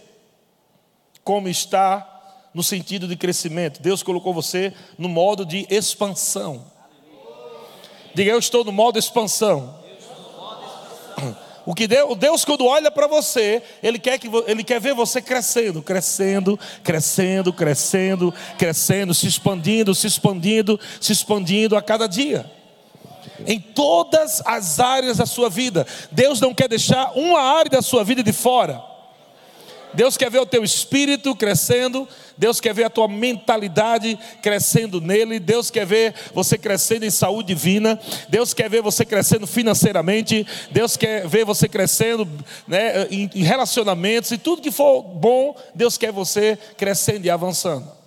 como 1.24 1.48
está 1.48 2.50
no 2.54 2.64
sentido 2.64 3.08
de 3.08 3.16
crescimento. 3.16 3.82
Deus 3.82 4.02
colocou 4.02 4.34
você 4.34 4.74
no 4.98 5.08
modo 5.08 5.46
de 5.46 5.68
expansão. 5.70 6.66
Diga, 8.16 8.32
eu 8.32 8.40
estou 8.40 8.64
no 8.64 8.72
modo 8.72 8.98
expansão. 8.98 9.84
O 11.68 11.76
que 11.76 11.86
Deus, 11.86 12.18
Deus 12.18 12.46
quando 12.46 12.66
olha 12.66 12.90
para 12.90 13.08
você, 13.08 13.62
ele 13.84 14.00
quer 14.00 14.18
que 14.18 14.30
ele 14.48 14.64
quer 14.64 14.80
ver 14.80 14.94
você 14.94 15.22
crescendo, 15.22 15.82
crescendo, 15.82 16.58
crescendo, 16.82 17.52
crescendo, 17.52 18.34
crescendo, 18.58 19.14
se 19.14 19.28
expandindo, 19.28 19.94
se 19.94 20.08
expandindo, 20.08 20.80
se 21.02 21.12
expandindo 21.12 21.76
a 21.76 21.82
cada 21.82 22.08
dia. 22.08 22.50
Em 23.46 23.60
todas 23.60 24.42
as 24.46 24.80
áreas 24.80 25.18
da 25.18 25.26
sua 25.26 25.50
vida. 25.50 25.86
Deus 26.10 26.40
não 26.40 26.54
quer 26.54 26.70
deixar 26.70 27.12
uma 27.18 27.42
área 27.42 27.70
da 27.70 27.82
sua 27.82 28.02
vida 28.02 28.24
de 28.24 28.32
fora. 28.32 28.82
Deus 29.94 30.16
quer 30.16 30.32
ver 30.32 30.40
o 30.40 30.46
teu 30.46 30.64
espírito 30.64 31.36
crescendo, 31.36 32.08
Deus 32.38 32.62
quer 32.62 32.74
ver 32.74 32.84
a 32.84 32.90
tua 32.90 33.08
mentalidade 33.08 34.18
crescendo 34.42 35.02
nele, 35.02 35.40
Deus 35.40 35.72
quer 35.72 35.86
ver 35.86 36.14
você 36.34 36.58
crescendo 36.58 37.06
em 37.06 37.10
saúde 37.10 37.48
divina, 37.48 38.00
Deus 38.30 38.54
quer 38.54 38.70
ver 38.70 38.82
você 38.82 39.04
crescendo 39.04 39.48
financeiramente, 39.48 40.46
Deus 40.72 40.96
quer 40.96 41.28
ver 41.28 41.46
você 41.46 41.68
crescendo 41.68 42.28
né, 42.68 43.08
em, 43.10 43.28
relacionamentos 43.44 44.32
e 44.32 44.38
tudo 44.38 44.62
que 44.62 44.72
for 44.72 45.02
bom, 45.02 45.56
Deus 45.74 45.98
quer 45.98 46.12
você 46.12 46.58
crescendo 46.78 47.26
e 47.26 47.30
avançando. 47.30 47.98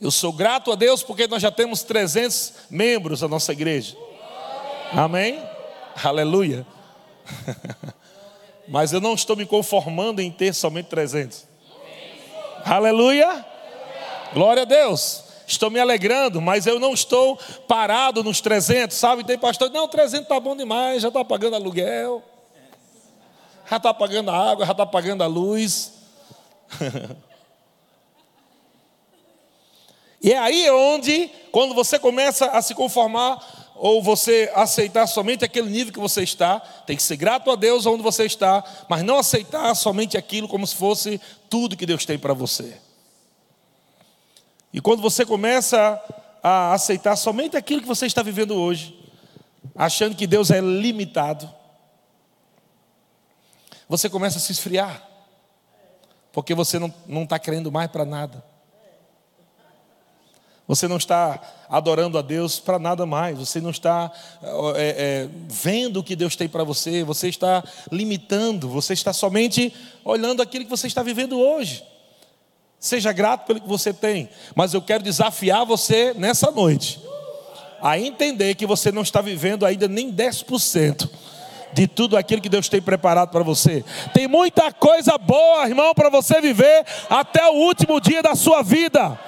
Eu 0.00 0.12
sou 0.12 0.32
grato 0.32 0.70
a 0.70 0.76
Deus 0.76 1.02
porque 1.02 1.26
nós 1.26 1.42
já 1.42 1.50
temos 1.50 1.82
300 1.82 2.52
membros 2.70 3.20
da 3.20 3.28
nossa 3.28 3.52
igreja. 3.52 3.96
Amém? 4.92 5.42
Aleluia. 6.04 6.64
Mas 8.68 8.92
eu 8.92 9.00
não 9.00 9.14
estou 9.14 9.34
me 9.34 9.46
conformando 9.46 10.20
em 10.20 10.30
ter 10.30 10.54
somente 10.54 10.86
300. 10.86 11.46
Aleluia. 12.64 13.44
Glória 14.34 14.62
a 14.62 14.66
Deus. 14.66 15.24
Estou 15.46 15.70
me 15.70 15.80
alegrando, 15.80 16.42
mas 16.42 16.66
eu 16.66 16.78
não 16.78 16.92
estou 16.92 17.38
parado 17.66 18.22
nos 18.22 18.42
300, 18.42 18.94
sabe? 18.94 19.24
Tem 19.24 19.38
pastor, 19.38 19.70
não, 19.70 19.88
300 19.88 20.24
está 20.24 20.38
bom 20.38 20.54
demais, 20.54 21.00
já 21.00 21.08
está 21.08 21.24
pagando 21.24 21.56
aluguel, 21.56 22.22
já 23.68 23.78
está 23.78 23.94
pagando 23.94 24.30
a 24.30 24.50
água, 24.50 24.66
já 24.66 24.72
está 24.72 24.84
pagando 24.84 25.24
a 25.24 25.26
luz. 25.26 25.94
e 30.20 30.30
é 30.30 30.38
aí 30.38 30.70
onde, 30.70 31.30
quando 31.50 31.74
você 31.74 31.98
começa 31.98 32.50
a 32.50 32.60
se 32.60 32.74
conformar 32.74 33.42
ou 33.78 34.02
você 34.02 34.50
aceitar 34.54 35.06
somente 35.06 35.44
aquele 35.44 35.70
nível 35.70 35.92
que 35.92 36.00
você 36.00 36.22
está, 36.22 36.60
tem 36.60 36.96
que 36.96 37.02
ser 37.02 37.16
grato 37.16 37.50
a 37.50 37.56
Deus 37.56 37.86
onde 37.86 38.02
você 38.02 38.24
está, 38.24 38.64
mas 38.88 39.02
não 39.02 39.18
aceitar 39.18 39.74
somente 39.74 40.16
aquilo 40.16 40.48
como 40.48 40.66
se 40.66 40.74
fosse 40.74 41.20
tudo 41.48 41.76
que 41.76 41.86
Deus 41.86 42.04
tem 42.04 42.18
para 42.18 42.34
você. 42.34 42.78
E 44.72 44.80
quando 44.80 45.00
você 45.00 45.24
começa 45.24 46.02
a 46.42 46.72
aceitar 46.74 47.16
somente 47.16 47.56
aquilo 47.56 47.80
que 47.80 47.88
você 47.88 48.06
está 48.06 48.22
vivendo 48.22 48.54
hoje, 48.54 48.98
achando 49.74 50.14
que 50.14 50.26
Deus 50.26 50.50
é 50.50 50.60
limitado, 50.60 51.52
você 53.88 54.10
começa 54.10 54.38
a 54.38 54.40
se 54.40 54.52
esfriar, 54.52 55.02
porque 56.32 56.54
você 56.54 56.78
não 56.78 57.22
está 57.22 57.38
querendo 57.38 57.72
mais 57.72 57.90
para 57.90 58.04
nada. 58.04 58.44
Você 60.68 60.86
não 60.86 60.98
está 60.98 61.40
adorando 61.66 62.18
a 62.18 62.22
Deus 62.22 62.60
para 62.60 62.78
nada 62.78 63.06
mais. 63.06 63.38
Você 63.38 63.58
não 63.58 63.70
está 63.70 64.12
é, 64.76 65.26
é, 65.26 65.28
vendo 65.48 66.00
o 66.00 66.04
que 66.04 66.14
Deus 66.14 66.36
tem 66.36 66.46
para 66.46 66.62
você. 66.62 67.02
Você 67.04 67.28
está 67.28 67.64
limitando. 67.90 68.68
Você 68.68 68.92
está 68.92 69.14
somente 69.14 69.74
olhando 70.04 70.42
aquilo 70.42 70.64
que 70.64 70.70
você 70.70 70.86
está 70.86 71.02
vivendo 71.02 71.40
hoje. 71.40 71.82
Seja 72.78 73.12
grato 73.12 73.46
pelo 73.46 73.62
que 73.62 73.66
você 73.66 73.94
tem. 73.94 74.28
Mas 74.54 74.74
eu 74.74 74.82
quero 74.82 75.02
desafiar 75.02 75.64
você 75.64 76.12
nessa 76.12 76.50
noite 76.50 77.00
a 77.80 77.98
entender 77.98 78.54
que 78.54 78.66
você 78.66 78.92
não 78.92 79.02
está 79.02 79.22
vivendo 79.22 79.64
ainda 79.64 79.88
nem 79.88 80.12
10% 80.12 81.08
de 81.72 81.86
tudo 81.86 82.16
aquilo 82.16 82.42
que 82.42 82.48
Deus 82.48 82.68
tem 82.68 82.82
preparado 82.82 83.30
para 83.30 83.42
você. 83.42 83.82
Tem 84.12 84.28
muita 84.28 84.70
coisa 84.72 85.16
boa, 85.16 85.66
irmão, 85.66 85.94
para 85.94 86.10
você 86.10 86.40
viver 86.42 86.84
até 87.08 87.46
o 87.48 87.54
último 87.54 88.00
dia 88.00 88.22
da 88.22 88.34
sua 88.34 88.62
vida. 88.62 89.18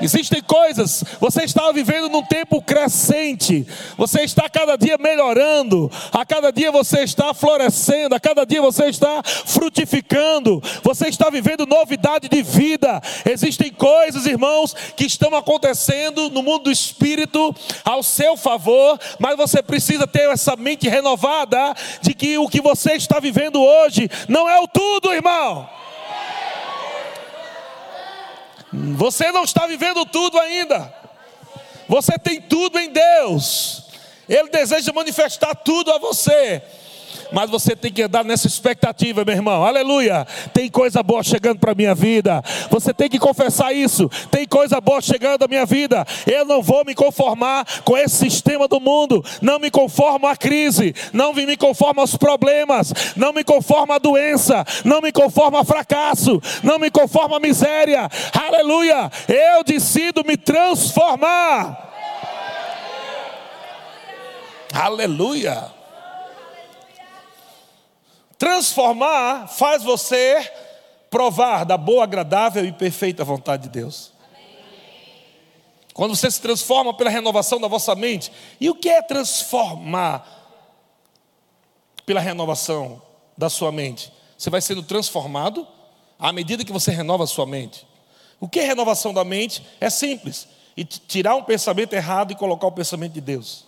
Existem 0.00 0.40
coisas, 0.42 1.04
você 1.20 1.44
está 1.44 1.70
vivendo 1.72 2.08
num 2.08 2.22
tempo 2.22 2.62
crescente, 2.62 3.66
você 3.96 4.22
está 4.22 4.48
cada 4.48 4.76
dia 4.76 4.96
melhorando, 4.98 5.90
a 6.12 6.24
cada 6.24 6.50
dia 6.50 6.72
você 6.72 7.00
está 7.00 7.34
florescendo, 7.34 8.14
a 8.14 8.20
cada 8.20 8.44
dia 8.44 8.62
você 8.62 8.86
está 8.86 9.22
frutificando, 9.22 10.62
você 10.82 11.08
está 11.08 11.28
vivendo 11.28 11.66
novidade 11.66 12.28
de 12.28 12.42
vida. 12.42 13.00
Existem 13.24 13.70
coisas, 13.70 14.26
irmãos, 14.26 14.74
que 14.96 15.04
estão 15.04 15.34
acontecendo 15.34 16.30
no 16.30 16.42
mundo 16.42 16.64
do 16.64 16.72
espírito 16.72 17.54
ao 17.84 18.02
seu 18.02 18.36
favor, 18.36 18.98
mas 19.18 19.36
você 19.36 19.62
precisa 19.62 20.06
ter 20.06 20.28
essa 20.30 20.56
mente 20.56 20.88
renovada 20.88 21.74
de 22.00 22.14
que 22.14 22.38
o 22.38 22.48
que 22.48 22.60
você 22.60 22.92
está 22.92 23.20
vivendo 23.20 23.60
hoje 23.62 24.08
não 24.28 24.48
é 24.48 24.58
o 24.60 24.68
tudo, 24.68 25.12
irmão. 25.12 25.68
Você 28.72 29.32
não 29.32 29.44
está 29.44 29.66
vivendo 29.66 30.04
tudo 30.06 30.38
ainda. 30.38 30.92
Você 31.88 32.18
tem 32.18 32.40
tudo 32.40 32.78
em 32.78 32.90
Deus. 32.90 33.84
Ele 34.28 34.48
deseja 34.48 34.92
manifestar 34.92 35.54
tudo 35.56 35.90
a 35.92 35.98
você. 35.98 36.62
Mas 37.32 37.50
você 37.50 37.76
tem 37.76 37.92
que 37.92 38.02
andar 38.02 38.24
nessa 38.24 38.46
expectativa, 38.46 39.24
meu 39.24 39.34
irmão. 39.34 39.64
Aleluia. 39.64 40.26
Tem 40.52 40.70
coisa 40.70 41.02
boa 41.02 41.22
chegando 41.22 41.58
para 41.58 41.72
a 41.72 41.74
minha 41.74 41.94
vida. 41.94 42.42
Você 42.70 42.92
tem 42.92 43.08
que 43.08 43.18
confessar 43.18 43.72
isso. 43.72 44.08
Tem 44.30 44.46
coisa 44.46 44.80
boa 44.80 45.00
chegando 45.00 45.44
à 45.44 45.48
minha 45.48 45.64
vida. 45.64 46.04
Eu 46.26 46.44
não 46.44 46.62
vou 46.62 46.84
me 46.84 46.94
conformar 46.94 47.66
com 47.84 47.96
esse 47.96 48.16
sistema 48.16 48.66
do 48.66 48.80
mundo. 48.80 49.24
Não 49.40 49.58
me 49.58 49.70
conformo 49.70 50.26
à 50.26 50.36
crise. 50.36 50.94
Não 51.12 51.32
me 51.32 51.56
conformo 51.56 52.00
aos 52.00 52.16
problemas. 52.16 52.92
Não 53.16 53.32
me 53.32 53.44
conformo 53.44 53.92
à 53.92 53.98
doença. 53.98 54.64
Não 54.84 55.00
me 55.00 55.12
conformo 55.12 55.56
a 55.58 55.64
fracasso. 55.64 56.40
Não 56.62 56.78
me 56.78 56.90
conformo 56.90 57.34
à 57.34 57.40
miséria. 57.40 58.08
Aleluia. 58.32 59.10
Eu 59.28 59.64
decido 59.64 60.24
me 60.24 60.36
transformar. 60.36 61.88
Aleluia. 64.72 65.79
Transformar 68.40 69.48
faz 69.48 69.82
você 69.82 70.50
provar 71.10 71.64
da 71.64 71.76
boa, 71.76 72.04
agradável 72.04 72.64
e 72.64 72.72
perfeita 72.72 73.22
vontade 73.22 73.64
de 73.64 73.68
Deus. 73.68 74.12
Quando 75.92 76.16
você 76.16 76.30
se 76.30 76.40
transforma 76.40 76.94
pela 76.94 77.10
renovação 77.10 77.60
da 77.60 77.68
vossa 77.68 77.94
mente. 77.94 78.32
E 78.58 78.70
o 78.70 78.74
que 78.74 78.88
é 78.88 79.02
transformar 79.02 80.26
pela 82.06 82.18
renovação 82.18 83.02
da 83.36 83.50
sua 83.50 83.70
mente? 83.70 84.10
Você 84.38 84.48
vai 84.48 84.62
sendo 84.62 84.82
transformado 84.82 85.68
à 86.18 86.32
medida 86.32 86.64
que 86.64 86.72
você 86.72 86.92
renova 86.92 87.24
a 87.24 87.26
sua 87.26 87.44
mente. 87.44 87.86
O 88.40 88.48
que 88.48 88.60
é 88.60 88.64
renovação 88.64 89.12
da 89.12 89.22
mente? 89.22 89.62
É 89.78 89.90
simples. 89.90 90.48
E 90.74 90.82
tirar 90.82 91.36
um 91.36 91.42
pensamento 91.42 91.92
errado 91.92 92.32
e 92.32 92.36
colocar 92.36 92.68
o 92.68 92.72
pensamento 92.72 93.12
de 93.12 93.20
Deus. 93.20 93.66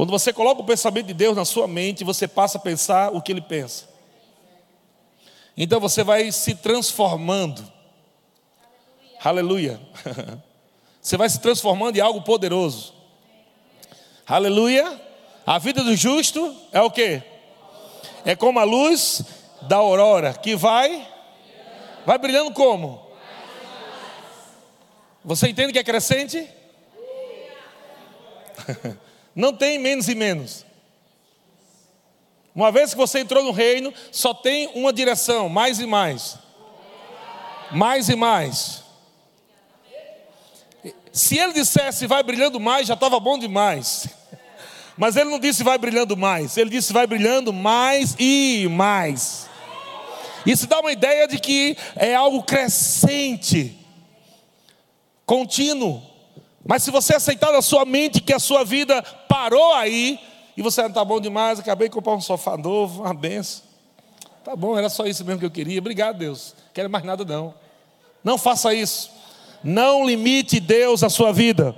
Quando 0.00 0.12
você 0.12 0.32
coloca 0.32 0.62
o 0.62 0.64
pensamento 0.64 1.08
de 1.08 1.12
Deus 1.12 1.36
na 1.36 1.44
sua 1.44 1.68
mente, 1.68 2.04
você 2.04 2.26
passa 2.26 2.56
a 2.56 2.60
pensar 2.62 3.14
o 3.14 3.20
que 3.20 3.30
ele 3.30 3.42
pensa. 3.42 3.86
Então 5.54 5.78
você 5.78 6.02
vai 6.02 6.32
se 6.32 6.54
transformando. 6.54 7.62
Aleluia. 9.22 9.78
Aleluia. 10.06 10.42
Você 11.02 11.18
vai 11.18 11.28
se 11.28 11.38
transformando 11.38 11.98
em 11.98 12.00
algo 12.00 12.22
poderoso. 12.22 12.94
Aleluia. 14.26 14.98
A 15.46 15.58
vida 15.58 15.84
do 15.84 15.94
justo 15.94 16.56
é 16.72 16.80
o 16.80 16.90
que? 16.90 17.22
É 18.24 18.34
como 18.34 18.58
a 18.58 18.64
luz 18.64 19.22
da 19.68 19.76
aurora 19.76 20.32
que 20.32 20.56
vai 20.56 21.06
vai 22.06 22.16
brilhando 22.16 22.54
como? 22.54 23.06
Você 25.22 25.46
entende 25.46 25.74
que 25.74 25.78
é 25.78 25.84
crescente? 25.84 26.48
Não 29.34 29.52
tem 29.52 29.78
menos 29.78 30.08
e 30.08 30.14
menos. 30.14 30.66
Uma 32.54 32.72
vez 32.72 32.90
que 32.90 32.96
você 32.96 33.20
entrou 33.20 33.44
no 33.44 33.52
reino, 33.52 33.92
só 34.10 34.34
tem 34.34 34.70
uma 34.74 34.92
direção: 34.92 35.48
mais 35.48 35.78
e 35.80 35.86
mais. 35.86 36.38
Mais 37.70 38.08
e 38.08 38.16
mais. 38.16 38.82
Se 41.12 41.38
ele 41.38 41.52
dissesse 41.52 42.06
vai 42.06 42.22
brilhando 42.22 42.60
mais, 42.60 42.86
já 42.86 42.94
estava 42.94 43.18
bom 43.18 43.38
demais. 43.38 44.08
Mas 44.96 45.16
ele 45.16 45.30
não 45.30 45.38
disse 45.38 45.64
vai 45.64 45.78
brilhando 45.78 46.16
mais, 46.16 46.56
ele 46.56 46.70
disse 46.70 46.92
vai 46.92 47.06
brilhando 47.06 47.52
mais 47.52 48.14
e 48.18 48.68
mais. 48.70 49.48
Isso 50.44 50.66
dá 50.66 50.80
uma 50.80 50.92
ideia 50.92 51.26
de 51.26 51.38
que 51.38 51.76
é 51.96 52.14
algo 52.14 52.42
crescente, 52.42 53.78
contínuo. 55.24 56.09
Mas 56.66 56.82
se 56.82 56.90
você 56.90 57.14
aceitar 57.14 57.52
na 57.52 57.62
sua 57.62 57.84
mente 57.84 58.20
que 58.20 58.32
a 58.32 58.38
sua 58.38 58.64
vida 58.64 59.02
parou 59.28 59.72
aí, 59.74 60.20
e 60.56 60.62
você 60.62 60.82
não 60.82 60.88
está 60.88 61.04
bom 61.04 61.20
demais, 61.20 61.58
acabei 61.58 61.88
de 61.88 61.94
comprar 61.94 62.14
um 62.14 62.20
sofá 62.20 62.56
novo, 62.56 63.02
uma 63.02 63.14
benção. 63.14 63.62
Tá 64.44 64.56
bom, 64.56 64.76
era 64.76 64.88
só 64.88 65.06
isso 65.06 65.24
mesmo 65.24 65.40
que 65.40 65.46
eu 65.46 65.50
queria. 65.50 65.78
Obrigado, 65.78 66.18
Deus. 66.18 66.54
Não 66.56 66.72
quero 66.72 66.90
mais 66.90 67.04
nada, 67.04 67.24
não. 67.24 67.54
Não 68.22 68.36
faça 68.36 68.74
isso. 68.74 69.10
Não 69.62 70.06
limite 70.06 70.58
Deus 70.60 71.02
à 71.02 71.10
sua 71.10 71.32
vida. 71.32 71.74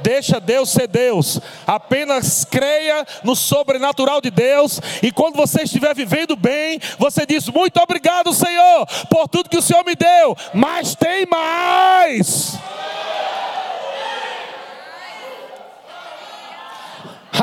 Deixa 0.00 0.40
Deus 0.40 0.70
ser 0.70 0.86
Deus. 0.86 1.40
Apenas 1.66 2.44
creia 2.44 3.06
no 3.22 3.36
sobrenatural 3.36 4.20
de 4.20 4.30
Deus. 4.30 4.80
E 5.02 5.12
quando 5.12 5.36
você 5.36 5.62
estiver 5.62 5.94
vivendo 5.94 6.36
bem, 6.36 6.80
você 6.98 7.24
diz: 7.24 7.48
Muito 7.48 7.78
obrigado, 7.80 8.32
Senhor, 8.32 8.86
por 9.08 9.28
tudo 9.28 9.48
que 9.48 9.58
o 9.58 9.62
Senhor 9.62 9.84
me 9.84 9.94
deu. 9.94 10.36
Mas 10.52 10.94
tem 10.94 11.26
mais. 11.26 12.58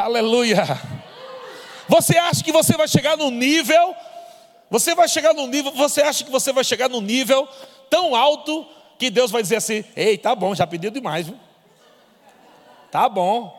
Aleluia. 0.01 0.65
Você 1.87 2.17
acha 2.17 2.43
que 2.43 2.51
você 2.51 2.75
vai 2.75 2.87
chegar 2.87 3.15
no 3.15 3.29
nível? 3.29 3.95
Você 4.69 4.95
vai 4.95 5.07
chegar 5.07 5.33
no 5.33 5.45
nível, 5.45 5.71
você 5.73 6.01
acha 6.01 6.23
que 6.23 6.31
você 6.31 6.51
vai 6.51 6.63
chegar 6.63 6.89
no 6.89 7.01
nível 7.01 7.47
tão 7.87 8.15
alto 8.15 8.65
que 8.97 9.11
Deus 9.11 9.29
vai 9.29 9.43
dizer 9.43 9.57
assim: 9.57 9.83
"Ei, 9.95 10.17
tá 10.17 10.33
bom, 10.33 10.55
já 10.55 10.65
pediu 10.65 10.89
demais, 10.89 11.27
viu? 11.27 11.37
Tá 12.89 13.07
bom". 13.07 13.55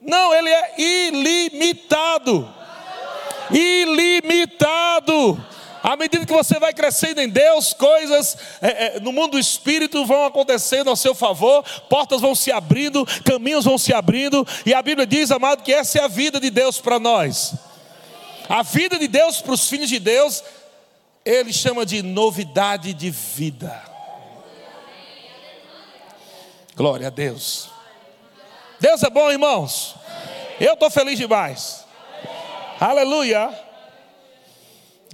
Não, 0.00 0.34
ele 0.34 0.48
é 0.48 0.80
ilimitado. 0.80 2.52
Ilimitado. 3.50 5.44
À 5.82 5.96
medida 5.96 6.24
que 6.24 6.32
você 6.32 6.60
vai 6.60 6.72
crescendo 6.72 7.20
em 7.20 7.28
Deus, 7.28 7.72
coisas 7.72 8.36
é, 8.60 8.96
é, 8.96 9.00
no 9.00 9.10
mundo 9.10 9.32
do 9.32 9.38
espírito 9.38 10.06
vão 10.06 10.24
acontecendo 10.24 10.88
ao 10.88 10.94
seu 10.94 11.12
favor, 11.12 11.64
portas 11.88 12.20
vão 12.20 12.36
se 12.36 12.52
abrindo, 12.52 13.04
caminhos 13.24 13.64
vão 13.64 13.76
se 13.76 13.92
abrindo, 13.92 14.46
e 14.64 14.72
a 14.72 14.80
Bíblia 14.80 15.06
diz, 15.06 15.32
amado, 15.32 15.64
que 15.64 15.72
essa 15.72 15.98
é 15.98 16.02
a 16.04 16.08
vida 16.08 16.38
de 16.38 16.50
Deus 16.50 16.80
para 16.80 17.00
nós. 17.00 17.54
A 18.48 18.62
vida 18.62 18.96
de 18.96 19.08
Deus 19.08 19.40
para 19.40 19.54
os 19.54 19.68
filhos 19.68 19.88
de 19.88 19.98
Deus, 19.98 20.44
Ele 21.24 21.52
chama 21.52 21.84
de 21.84 22.00
novidade 22.00 22.94
de 22.94 23.10
vida. 23.10 23.82
Glória 26.76 27.08
a 27.08 27.10
Deus. 27.10 27.68
Deus 28.78 29.02
é 29.02 29.10
bom, 29.10 29.30
irmãos. 29.32 29.96
Eu 30.60 30.74
estou 30.74 30.90
feliz 30.90 31.18
demais. 31.18 31.84
Aleluia. 32.78 33.71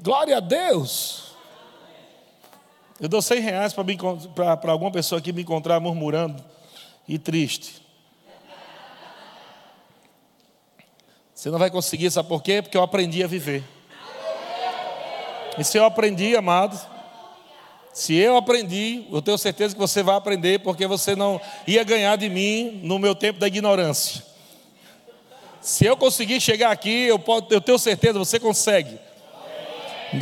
Glória 0.01 0.37
a 0.37 0.41
Deus. 0.41 1.33
Eu 3.01 3.09
dou 3.09 3.23
100 3.23 3.41
reais 3.41 3.73
para 3.73 4.73
alguma 4.73 4.91
pessoa 4.91 5.19
aqui 5.19 5.33
me 5.33 5.43
encontrar 5.43 5.79
murmurando 5.81 6.45
e 7.07 7.19
triste. 7.19 7.81
Você 11.35 11.51
não 11.51 11.59
vai 11.59 11.71
conseguir, 11.71 12.11
sabe 12.11 12.29
por 12.29 12.43
quê? 12.43 12.61
Porque 12.61 12.77
eu 12.77 12.83
aprendi 12.83 13.23
a 13.23 13.27
viver. 13.29 13.63
E 15.57 15.63
se 15.63 15.79
eu 15.79 15.85
aprendi, 15.85 16.37
amado, 16.37 16.79
se 17.93 18.15
eu 18.15 18.37
aprendi, 18.37 19.07
eu 19.11 19.23
tenho 19.23 19.39
certeza 19.39 19.75
que 19.75 19.81
você 19.81 20.03
vai 20.03 20.17
aprender, 20.17 20.61
porque 20.61 20.87
você 20.87 21.15
não 21.17 21.41
ia 21.67 21.83
ganhar 21.85 22.17
de 22.17 22.29
mim 22.29 22.81
no 22.83 22.99
meu 22.99 23.15
tempo 23.15 23.39
da 23.39 23.47
ignorância. 23.47 24.25
Se 25.61 25.85
eu 25.85 25.97
conseguir 25.97 26.41
chegar 26.41 26.71
aqui, 26.71 27.05
eu, 27.05 27.19
posso, 27.19 27.47
eu 27.51 27.61
tenho 27.61 27.79
certeza, 27.79 28.19
você 28.19 28.39
consegue. 28.41 28.99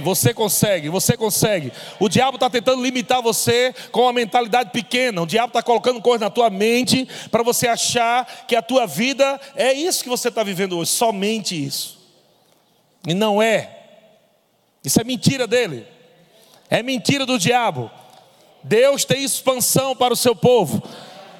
Você 0.02 0.34
consegue, 0.34 0.88
você 0.88 1.16
consegue. 1.16 1.72
O 2.00 2.08
diabo 2.08 2.36
está 2.36 2.50
tentando 2.50 2.82
limitar 2.82 3.22
você 3.22 3.74
com 3.92 4.02
uma 4.02 4.12
mentalidade 4.12 4.70
pequena. 4.70 5.22
O 5.22 5.26
diabo 5.26 5.48
está 5.48 5.62
colocando 5.62 6.00
coisas 6.00 6.20
na 6.20 6.30
tua 6.30 6.50
mente 6.50 7.08
para 7.30 7.42
você 7.42 7.68
achar 7.68 8.46
que 8.46 8.56
a 8.56 8.62
tua 8.62 8.86
vida 8.86 9.40
é 9.54 9.72
isso 9.72 10.02
que 10.02 10.08
você 10.08 10.28
está 10.28 10.42
vivendo 10.42 10.78
hoje, 10.78 10.90
somente 10.90 11.64
isso. 11.64 11.98
E 13.06 13.14
não 13.14 13.40
é. 13.40 13.70
Isso 14.84 15.00
é 15.00 15.04
mentira 15.04 15.46
dele. 15.46 15.86
É 16.68 16.82
mentira 16.82 17.24
do 17.24 17.38
diabo. 17.38 17.90
Deus 18.62 19.04
tem 19.04 19.22
expansão 19.22 19.94
para 19.94 20.12
o 20.12 20.16
seu 20.16 20.34
povo. 20.34 20.82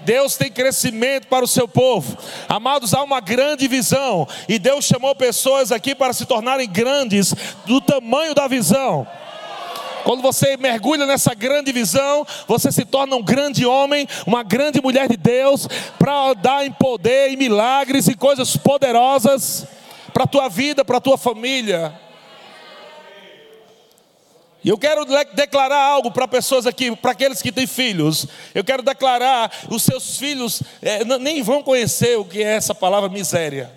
Deus 0.07 0.37
tem 0.37 0.53
crescimento 0.53 1.27
para 1.27 1.45
o 1.45 1.49
seu 1.49 1.67
povo. 1.67 2.17
Amados, 2.49 2.95
há 2.95 3.03
uma 3.03 3.19
grande 3.19 3.67
visão. 3.67 4.27
E 4.49 4.57
Deus 4.57 4.85
chamou 4.85 5.17
pessoas 5.17 5.73
aqui 5.73 5.97
para 5.97 6.13
se 6.13 6.25
tornarem 6.25 6.71
grandes 6.71 7.35
do 7.67 7.81
tamanho 7.81 8.33
da 8.33 8.47
visão. 8.47 9.05
Quando 10.05 10.23
você 10.23 10.57
mergulha 10.57 11.07
nessa 11.07 11.35
grande 11.35 11.73
visão, 11.73 12.25
você 12.47 12.71
se 12.71 12.85
torna 12.85 13.17
um 13.17 13.23
grande 13.23 13.67
homem, 13.67 14.07
uma 14.25 14.45
grande 14.45 14.81
mulher 14.81 15.09
de 15.09 15.17
Deus, 15.17 15.67
para 15.99 16.35
dar 16.35 16.65
em 16.65 16.71
poder 16.71 17.33
e 17.33 17.37
milagres 17.37 18.07
e 18.07 18.15
coisas 18.15 18.57
poderosas 18.57 19.67
para 20.13 20.23
a 20.23 20.29
tua 20.29 20.49
vida, 20.49 20.85
para 20.85 20.99
a 20.99 21.01
tua 21.01 21.19
família. 21.19 22.06
E 24.67 24.69
eu 24.69 24.77
quero 24.77 25.05
declarar 25.33 25.81
algo 25.81 26.11
para 26.11 26.27
pessoas 26.27 26.67
aqui, 26.67 26.95
para 26.97 27.13
aqueles 27.13 27.41
que 27.41 27.53
têm 27.53 27.69
filhos. 27.69 28.27
Eu 28.53 28.65
quero 28.65 28.83
declarar: 28.83 29.49
os 29.71 29.85
seus 29.85 30.19
filhos 30.19 30.61
é, 30.83 31.05
nem 31.05 31.41
vão 31.41 31.63
conhecer 31.63 32.19
o 32.19 32.25
que 32.25 32.43
é 32.43 32.57
essa 32.57 32.75
palavra 32.75 33.09
miséria. 33.09 33.71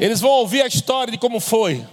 Eles 0.00 0.20
vão 0.20 0.32
ouvir 0.32 0.62
a 0.62 0.66
história 0.66 1.12
de 1.12 1.18
como 1.18 1.38
foi, 1.38 1.86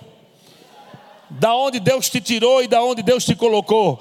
da 1.30 1.54
onde 1.54 1.80
Deus 1.80 2.10
te 2.10 2.20
tirou 2.20 2.64
e 2.64 2.68
da 2.68 2.84
onde 2.84 3.04
Deus 3.04 3.24
te 3.24 3.36
colocou. 3.36 4.00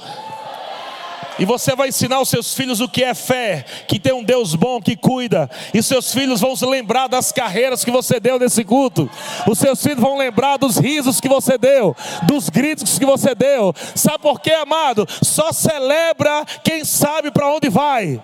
E 1.38 1.44
você 1.44 1.76
vai 1.76 1.88
ensinar 1.88 2.16
aos 2.16 2.28
seus 2.28 2.52
filhos 2.54 2.80
o 2.80 2.88
que 2.88 3.04
é 3.04 3.14
fé, 3.14 3.64
que 3.86 3.98
tem 3.98 4.12
um 4.12 4.24
Deus 4.24 4.54
bom 4.54 4.80
que 4.80 4.96
cuida. 4.96 5.48
E 5.72 5.82
seus 5.82 6.12
filhos 6.12 6.40
vão 6.40 6.56
se 6.56 6.66
lembrar 6.66 7.06
das 7.08 7.30
carreiras 7.30 7.84
que 7.84 7.90
você 7.90 8.18
deu 8.18 8.38
nesse 8.38 8.64
culto. 8.64 9.08
Os 9.46 9.58
seus 9.58 9.82
filhos 9.82 10.00
vão 10.00 10.18
lembrar 10.18 10.56
dos 10.56 10.78
risos 10.78 11.20
que 11.20 11.28
você 11.28 11.56
deu, 11.56 11.96
dos 12.24 12.48
gritos 12.48 12.98
que 12.98 13.06
você 13.06 13.34
deu. 13.34 13.74
Sabe 13.94 14.18
por 14.18 14.40
quê, 14.40 14.52
amado? 14.52 15.06
Só 15.22 15.52
celebra 15.52 16.44
quem 16.64 16.84
sabe 16.84 17.30
para 17.30 17.48
onde 17.48 17.68
vai. 17.68 18.20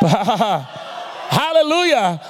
Aleluia! 1.30 2.20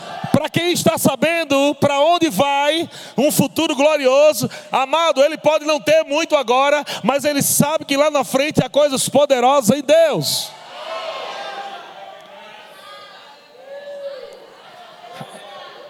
Para 0.45 0.51
quem 0.51 0.73
está 0.73 0.99
sabendo 0.99 1.75
para 1.77 2.01
onde 2.01 2.29
vai, 2.29 2.87
um 3.17 3.33
futuro 3.33 3.75
glorioso, 3.75 4.47
amado, 4.71 5.25
ele 5.25 5.39
pode 5.39 5.65
não 5.65 5.81
ter 5.81 6.05
muito 6.05 6.37
agora, 6.37 6.85
mas 7.03 7.25
ele 7.25 7.41
sabe 7.41 7.87
que 7.87 7.97
lá 7.97 8.11
na 8.11 8.25
frente 8.25 8.63
há 8.63 8.69
coisas 8.69 9.09
poderosas 9.09 9.75
em 9.79 9.83
Deus. 9.83 10.51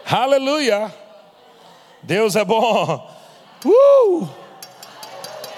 Aleluia! 0.09 0.95
Deus 2.01 2.37
é 2.37 2.45
bom. 2.45 3.11
Uh! 3.65 4.29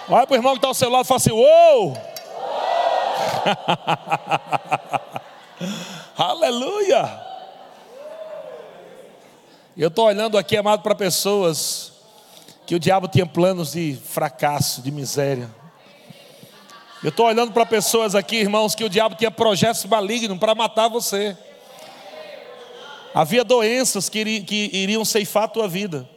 Olha 0.09 0.27
para 0.27 0.33
o 0.33 0.37
irmão 0.37 0.53
que 0.53 0.59
está 0.59 0.69
ao 0.69 0.75
seu 0.75 0.89
lado 0.89 1.05
e 1.05 1.09
fala 1.09 1.19
assim: 1.19 1.33
Uou! 1.33 1.99
Aleluia! 6.17 7.36
Eu 9.79 9.89
estou 9.89 10.07
olhando 10.07 10.39
aqui, 10.39 10.57
amado, 10.57 10.81
para 10.81 10.95
pessoas 10.95 11.93
que 12.65 12.75
o 12.75 12.79
diabo 12.79 13.09
tinha 13.09 13.27
planos 13.27 13.73
de 13.73 13.95
fracasso, 14.07 14.81
de 14.81 14.91
miséria. 14.91 15.51
Eu 17.03 17.11
estou 17.11 17.27
olhando 17.27 17.53
para 17.53 17.67
pessoas 17.67 18.15
aqui, 18.15 18.37
irmãos, 18.37 18.75
que 18.75 18.83
o 18.83 18.89
diabo 18.89 19.17
tinha 19.17 19.31
projetos 19.31 19.85
malignos 19.85 20.39
para 20.39 20.55
matar 20.55 20.89
você. 20.89 21.37
Havia 23.15 23.45
doenças 23.45 24.09
que, 24.09 24.21
iriam, 24.21 24.45
que 24.47 24.71
iriam 24.73 25.05
ceifar 25.05 25.43
a 25.43 25.49
tua 25.49 25.69
vida. 25.69 26.09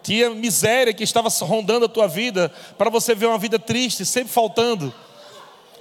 Tinha 0.00 0.30
miséria 0.30 0.94
que 0.94 1.02
estava 1.02 1.28
rondando 1.40 1.86
a 1.86 1.88
tua 1.88 2.06
vida, 2.06 2.52
para 2.78 2.88
você 2.88 3.16
ver 3.16 3.26
uma 3.26 3.38
vida 3.38 3.58
triste, 3.58 4.06
sempre 4.06 4.32
faltando. 4.32 4.94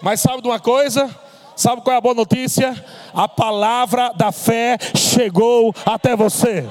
Mas 0.01 0.21
sabe 0.21 0.41
de 0.41 0.47
uma 0.47 0.59
coisa? 0.59 1.07
Sabe 1.55 1.81
qual 1.81 1.93
é 1.93 1.97
a 1.97 2.01
boa 2.01 2.15
notícia? 2.15 2.75
A 3.13 3.27
palavra 3.27 4.11
da 4.15 4.31
fé 4.31 4.77
chegou 4.95 5.73
até 5.85 6.15
você. 6.15 6.67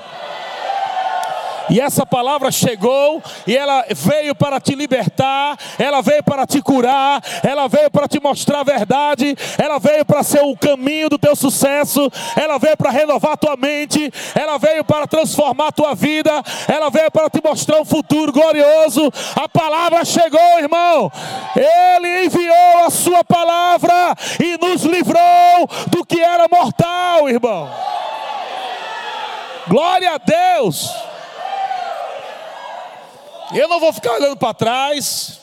E 1.72 1.80
essa 1.80 2.04
palavra 2.04 2.52
chegou 2.52 3.22
e 3.46 3.56
ela 3.56 3.86
veio 3.96 4.34
para 4.34 4.60
te 4.60 4.74
libertar, 4.74 5.56
ela 5.78 6.02
veio 6.02 6.22
para 6.22 6.46
te 6.46 6.60
curar, 6.60 7.22
ela 7.42 7.66
veio 7.66 7.90
para 7.90 8.06
te 8.06 8.20
mostrar 8.20 8.60
a 8.60 8.62
verdade, 8.62 9.34
ela 9.56 9.78
veio 9.78 10.04
para 10.04 10.22
ser 10.22 10.42
o 10.42 10.54
caminho 10.54 11.08
do 11.08 11.16
teu 11.18 11.34
sucesso, 11.34 12.12
ela 12.36 12.58
veio 12.58 12.76
para 12.76 12.90
renovar 12.90 13.38
tua 13.38 13.56
mente, 13.56 14.12
ela 14.34 14.58
veio 14.58 14.84
para 14.84 15.06
transformar 15.06 15.72
tua 15.72 15.94
vida, 15.94 16.42
ela 16.68 16.90
veio 16.90 17.10
para 17.10 17.30
te 17.30 17.40
mostrar 17.42 17.80
um 17.80 17.86
futuro 17.86 18.30
glorioso. 18.30 19.10
A 19.34 19.48
palavra 19.48 20.04
chegou, 20.04 20.58
irmão. 20.58 21.10
Ele 21.56 22.26
enviou 22.26 22.84
a 22.84 22.90
sua 22.90 23.24
palavra 23.24 24.14
e 24.38 24.58
nos 24.58 24.82
livrou 24.82 25.66
do 25.86 26.04
que 26.04 26.20
era 26.20 26.46
mortal, 26.52 27.30
irmão. 27.30 27.70
Glória 29.68 30.16
a 30.16 30.18
Deus. 30.18 31.11
Eu 33.54 33.68
não 33.68 33.78
vou 33.78 33.92
ficar 33.92 34.12
olhando 34.14 34.36
para 34.36 34.54
trás. 34.54 35.40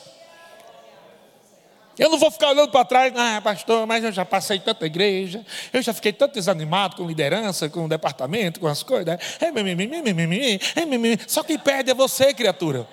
Eu 1.98 2.08
não 2.08 2.18
vou 2.18 2.30
ficar 2.30 2.48
olhando 2.48 2.70
para 2.70 2.82
trás, 2.82 3.12
ah, 3.14 3.42
pastor, 3.42 3.86
mas 3.86 4.02
eu 4.02 4.10
já 4.10 4.24
passei 4.24 4.58
tanta 4.58 4.86
igreja, 4.86 5.44
eu 5.70 5.82
já 5.82 5.92
fiquei 5.92 6.14
tanto 6.14 6.32
desanimado 6.32 6.96
com 6.96 7.06
liderança, 7.06 7.68
com 7.68 7.84
o 7.84 7.88
departamento, 7.88 8.58
com 8.58 8.66
as 8.66 8.82
coisas. 8.82 9.06
É, 9.06 9.18
Só 11.26 11.42
quem 11.42 11.58
perde 11.58 11.90
é 11.90 11.94
você, 11.94 12.32
criatura. 12.32 12.88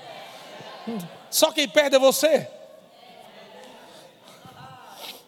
Só 1.30 1.54
quem 1.54 1.70
perde 1.70 1.96
é 1.96 2.00
você. 2.00 2.50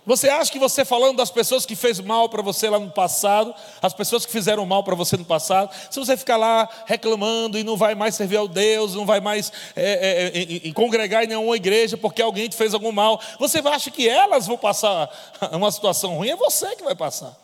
Você 0.10 0.28
acha 0.28 0.52
que 0.52 0.58
você 0.58 0.84
falando 0.84 1.18
das 1.18 1.30
pessoas 1.30 1.68
que 1.68 1.76
fez 1.76 2.00
mal 2.00 2.30
para 2.30 2.42
você 2.42 2.68
lá 2.68 2.80
no 2.80 2.90
passado, 2.90 3.54
as 3.80 3.94
pessoas 3.94 4.26
que 4.26 4.32
fizeram 4.32 4.66
mal 4.66 4.84
para 4.84 4.96
você 4.96 5.16
no 5.16 5.24
passado, 5.24 5.70
se 5.88 6.00
você 6.00 6.18
ficar 6.18 6.36
lá 6.36 6.68
reclamando 6.88 7.60
e 7.60 7.64
não 7.64 7.78
vai 7.78 7.94
mais 7.94 8.16
servir 8.16 8.38
ao 8.38 8.48
Deus, 8.48 8.96
não 8.96 9.06
vai 9.06 9.20
mais 9.20 9.54
é, 9.76 10.66
é, 10.66 10.68
é, 10.68 10.74
congregar 10.74 11.24
em 11.24 11.28
nenhuma 11.28 11.56
igreja 11.56 11.96
porque 11.96 12.24
alguém 12.24 12.50
te 12.50 12.56
fez 12.56 12.74
algum 12.74 12.92
mal, 12.92 13.22
você 13.38 13.60
acha 13.60 13.92
que 13.92 14.10
elas 14.10 14.48
vão 14.48 14.58
passar 14.58 15.12
uma 15.54 15.72
situação 15.72 16.16
ruim? 16.16 16.30
É 16.30 16.36
você 16.36 16.76
que 16.76 16.84
vai 16.84 16.96
passar. 16.96 17.38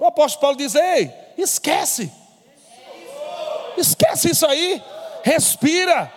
O 0.00 0.04
apóstolo 0.04 0.40
Paulo 0.40 0.56
diz: 0.56 0.74
Ei, 0.74 1.14
esquece, 1.36 2.10
esquece 3.76 4.32
isso 4.32 4.44
aí, 4.44 4.82
respira 5.22 6.12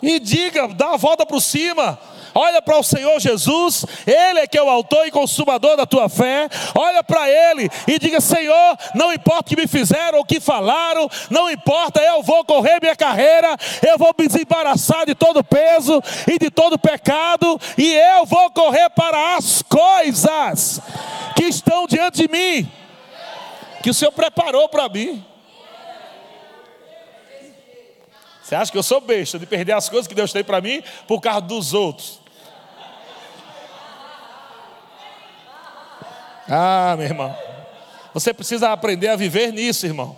e 0.00 0.20
diga, 0.20 0.68
dá 0.68 0.90
a 0.90 0.96
volta 0.96 1.26
por 1.26 1.40
cima 1.40 1.98
olha 2.34 2.60
para 2.62 2.78
o 2.78 2.82
Senhor 2.82 3.18
Jesus, 3.20 3.84
Ele 4.06 4.40
é 4.40 4.46
que 4.46 4.58
é 4.58 4.62
o 4.62 4.70
autor 4.70 5.06
e 5.06 5.10
consumador 5.10 5.76
da 5.76 5.86
tua 5.86 6.08
fé, 6.08 6.48
olha 6.74 7.02
para 7.02 7.28
Ele 7.28 7.68
e 7.86 7.98
diga: 7.98 8.20
Senhor, 8.20 8.76
não 8.94 9.12
importa 9.12 9.40
o 9.40 9.44
que 9.44 9.56
me 9.56 9.66
fizeram 9.66 10.18
ou 10.18 10.24
o 10.24 10.26
que 10.26 10.40
falaram, 10.40 11.08
não 11.30 11.50
importa, 11.50 12.00
eu 12.00 12.22
vou 12.22 12.44
correr 12.44 12.80
minha 12.80 12.96
carreira, 12.96 13.56
eu 13.86 13.98
vou 13.98 14.14
me 14.18 14.26
desembaraçar 14.26 15.06
de 15.06 15.14
todo 15.14 15.44
peso 15.44 16.02
e 16.26 16.38
de 16.38 16.50
todo 16.50 16.78
pecado, 16.78 17.60
e 17.76 17.94
eu 17.94 18.26
vou 18.26 18.50
correr 18.50 18.90
para 18.90 19.36
as 19.36 19.62
coisas 19.62 20.80
que 21.36 21.44
estão 21.44 21.86
diante 21.86 22.26
de 22.26 22.28
mim, 22.28 22.70
que 23.82 23.90
o 23.90 23.94
Senhor 23.94 24.12
preparou 24.12 24.68
para 24.68 24.88
mim. 24.88 25.24
Você 28.42 28.56
acha 28.56 28.70
que 28.70 28.76
eu 28.76 28.82
sou 28.82 29.00
besta 29.00 29.38
de 29.38 29.46
perder 29.46 29.72
as 29.72 29.88
coisas 29.88 30.06
que 30.06 30.14
Deus 30.14 30.30
tem 30.30 30.44
para 30.44 30.60
mim 30.60 30.82
por 31.06 31.20
causa 31.22 31.40
dos 31.40 31.72
outros? 31.72 32.21
Ah, 36.48 36.94
meu 36.96 37.06
irmão. 37.06 37.36
Você 38.14 38.34
precisa 38.34 38.70
aprender 38.70 39.08
a 39.08 39.16
viver 39.16 39.52
nisso, 39.52 39.86
irmão. 39.86 40.16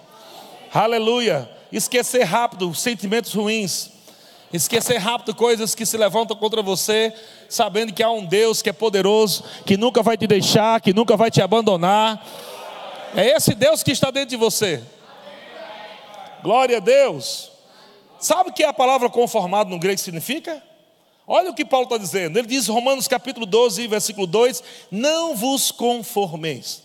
Aleluia. 0.72 1.48
Esquecer 1.70 2.24
rápido 2.24 2.74
sentimentos 2.74 3.32
ruins. 3.32 3.90
Esquecer 4.52 4.98
rápido 4.98 5.34
coisas 5.34 5.74
que 5.74 5.84
se 5.84 5.96
levantam 5.96 6.36
contra 6.36 6.62
você, 6.62 7.12
sabendo 7.48 7.92
que 7.92 8.02
há 8.02 8.10
um 8.10 8.24
Deus 8.24 8.62
que 8.62 8.70
é 8.70 8.72
poderoso, 8.72 9.42
que 9.66 9.76
nunca 9.76 10.02
vai 10.02 10.16
te 10.16 10.26
deixar, 10.26 10.80
que 10.80 10.92
nunca 10.92 11.16
vai 11.16 11.30
te 11.30 11.42
abandonar. 11.42 12.24
É 13.16 13.26
esse 13.30 13.54
Deus 13.54 13.82
que 13.82 13.90
está 13.90 14.10
dentro 14.10 14.30
de 14.30 14.36
você. 14.36 14.82
Glória 16.42 16.76
a 16.76 16.80
Deus. 16.80 17.50
Sabe 18.18 18.50
o 18.50 18.52
que 18.52 18.62
a 18.64 18.72
palavra 18.72 19.10
conformado 19.10 19.70
no 19.70 19.78
grego 19.78 20.00
significa? 20.00 20.62
Olha 21.26 21.50
o 21.50 21.54
que 21.54 21.64
Paulo 21.64 21.84
está 21.86 21.96
dizendo. 21.96 22.38
Ele 22.38 22.46
diz, 22.46 22.68
Romanos 22.68 23.08
capítulo 23.08 23.46
12, 23.46 23.86
versículo 23.86 24.26
2: 24.26 24.62
Não 24.90 25.34
vos 25.34 25.70
conformeis. 25.70 26.82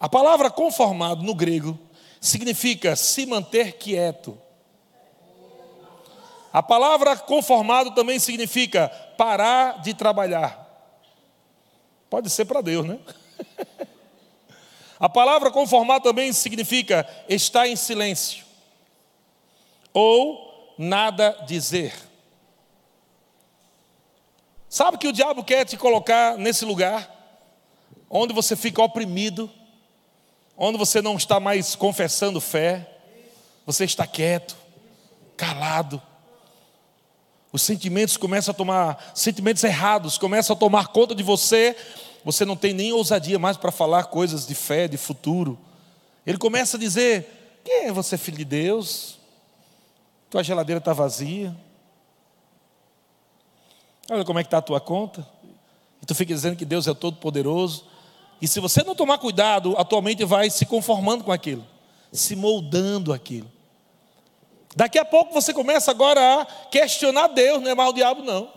A 0.00 0.08
palavra 0.08 0.50
conformado 0.50 1.22
no 1.22 1.34
grego 1.34 1.78
significa 2.20 2.96
se 2.96 3.26
manter 3.26 3.72
quieto. 3.74 4.38
A 6.52 6.62
palavra 6.62 7.16
conformado 7.16 7.90
também 7.92 8.18
significa 8.18 8.88
parar 9.18 9.82
de 9.82 9.92
trabalhar. 9.92 10.64
Pode 12.08 12.30
ser 12.30 12.44
para 12.44 12.60
Deus, 12.60 12.86
né? 12.86 12.98
A 15.00 15.08
palavra 15.08 15.50
conformado 15.50 16.04
também 16.04 16.32
significa 16.32 17.06
estar 17.28 17.66
em 17.66 17.74
silêncio 17.74 18.44
ou 19.92 20.74
nada 20.78 21.44
dizer. 21.46 21.92
Sabe 24.74 24.98
que 24.98 25.06
o 25.06 25.12
diabo 25.12 25.44
quer 25.44 25.64
te 25.64 25.76
colocar 25.76 26.36
nesse 26.36 26.64
lugar, 26.64 27.08
onde 28.10 28.34
você 28.34 28.56
fica 28.56 28.82
oprimido, 28.82 29.48
onde 30.56 30.76
você 30.76 31.00
não 31.00 31.16
está 31.16 31.38
mais 31.38 31.76
confessando 31.76 32.40
fé, 32.40 32.90
você 33.64 33.84
está 33.84 34.04
quieto, 34.04 34.56
calado. 35.36 36.02
Os 37.52 37.62
sentimentos 37.62 38.16
começam 38.16 38.50
a 38.50 38.56
tomar, 38.56 39.12
sentimentos 39.14 39.62
errados 39.62 40.18
começam 40.18 40.56
a 40.56 40.58
tomar 40.58 40.88
conta 40.88 41.14
de 41.14 41.22
você, 41.22 41.76
você 42.24 42.44
não 42.44 42.56
tem 42.56 42.74
nem 42.74 42.92
ousadia 42.92 43.38
mais 43.38 43.56
para 43.56 43.70
falar 43.70 44.06
coisas 44.06 44.44
de 44.44 44.56
fé, 44.56 44.88
de 44.88 44.96
futuro. 44.96 45.56
Ele 46.26 46.36
começa 46.36 46.76
a 46.76 46.80
dizer: 46.80 47.60
Quem 47.62 47.84
é 47.84 47.92
você, 47.92 48.18
filho 48.18 48.38
de 48.38 48.44
Deus? 48.44 49.20
Tua 50.28 50.42
geladeira 50.42 50.80
está 50.80 50.92
vazia. 50.92 51.54
Olha 54.10 54.24
como 54.24 54.38
é 54.38 54.42
que 54.42 54.48
está 54.48 54.58
a 54.58 54.62
tua 54.62 54.80
conta. 54.80 55.26
E 56.02 56.06
tu 56.06 56.14
fica 56.14 56.34
dizendo 56.34 56.56
que 56.56 56.64
Deus 56.64 56.86
é 56.86 56.94
todo 56.94 57.16
poderoso. 57.16 57.86
E 58.40 58.46
se 58.46 58.60
você 58.60 58.82
não 58.82 58.94
tomar 58.94 59.18
cuidado, 59.18 59.74
a 59.78 59.84
tua 59.84 60.02
mente 60.02 60.24
vai 60.24 60.50
se 60.50 60.66
conformando 60.66 61.24
com 61.24 61.32
aquilo, 61.32 61.66
se 62.12 62.36
moldando 62.36 63.12
aquilo. 63.12 63.50
Daqui 64.76 64.98
a 64.98 65.04
pouco 65.04 65.32
você 65.32 65.54
começa 65.54 65.90
agora 65.90 66.42
a 66.42 66.46
questionar 66.68 67.28
Deus, 67.28 67.62
não 67.62 67.70
é 67.70 67.74
mais 67.74 67.90
o 67.90 67.92
diabo, 67.92 68.22
não. 68.22 68.52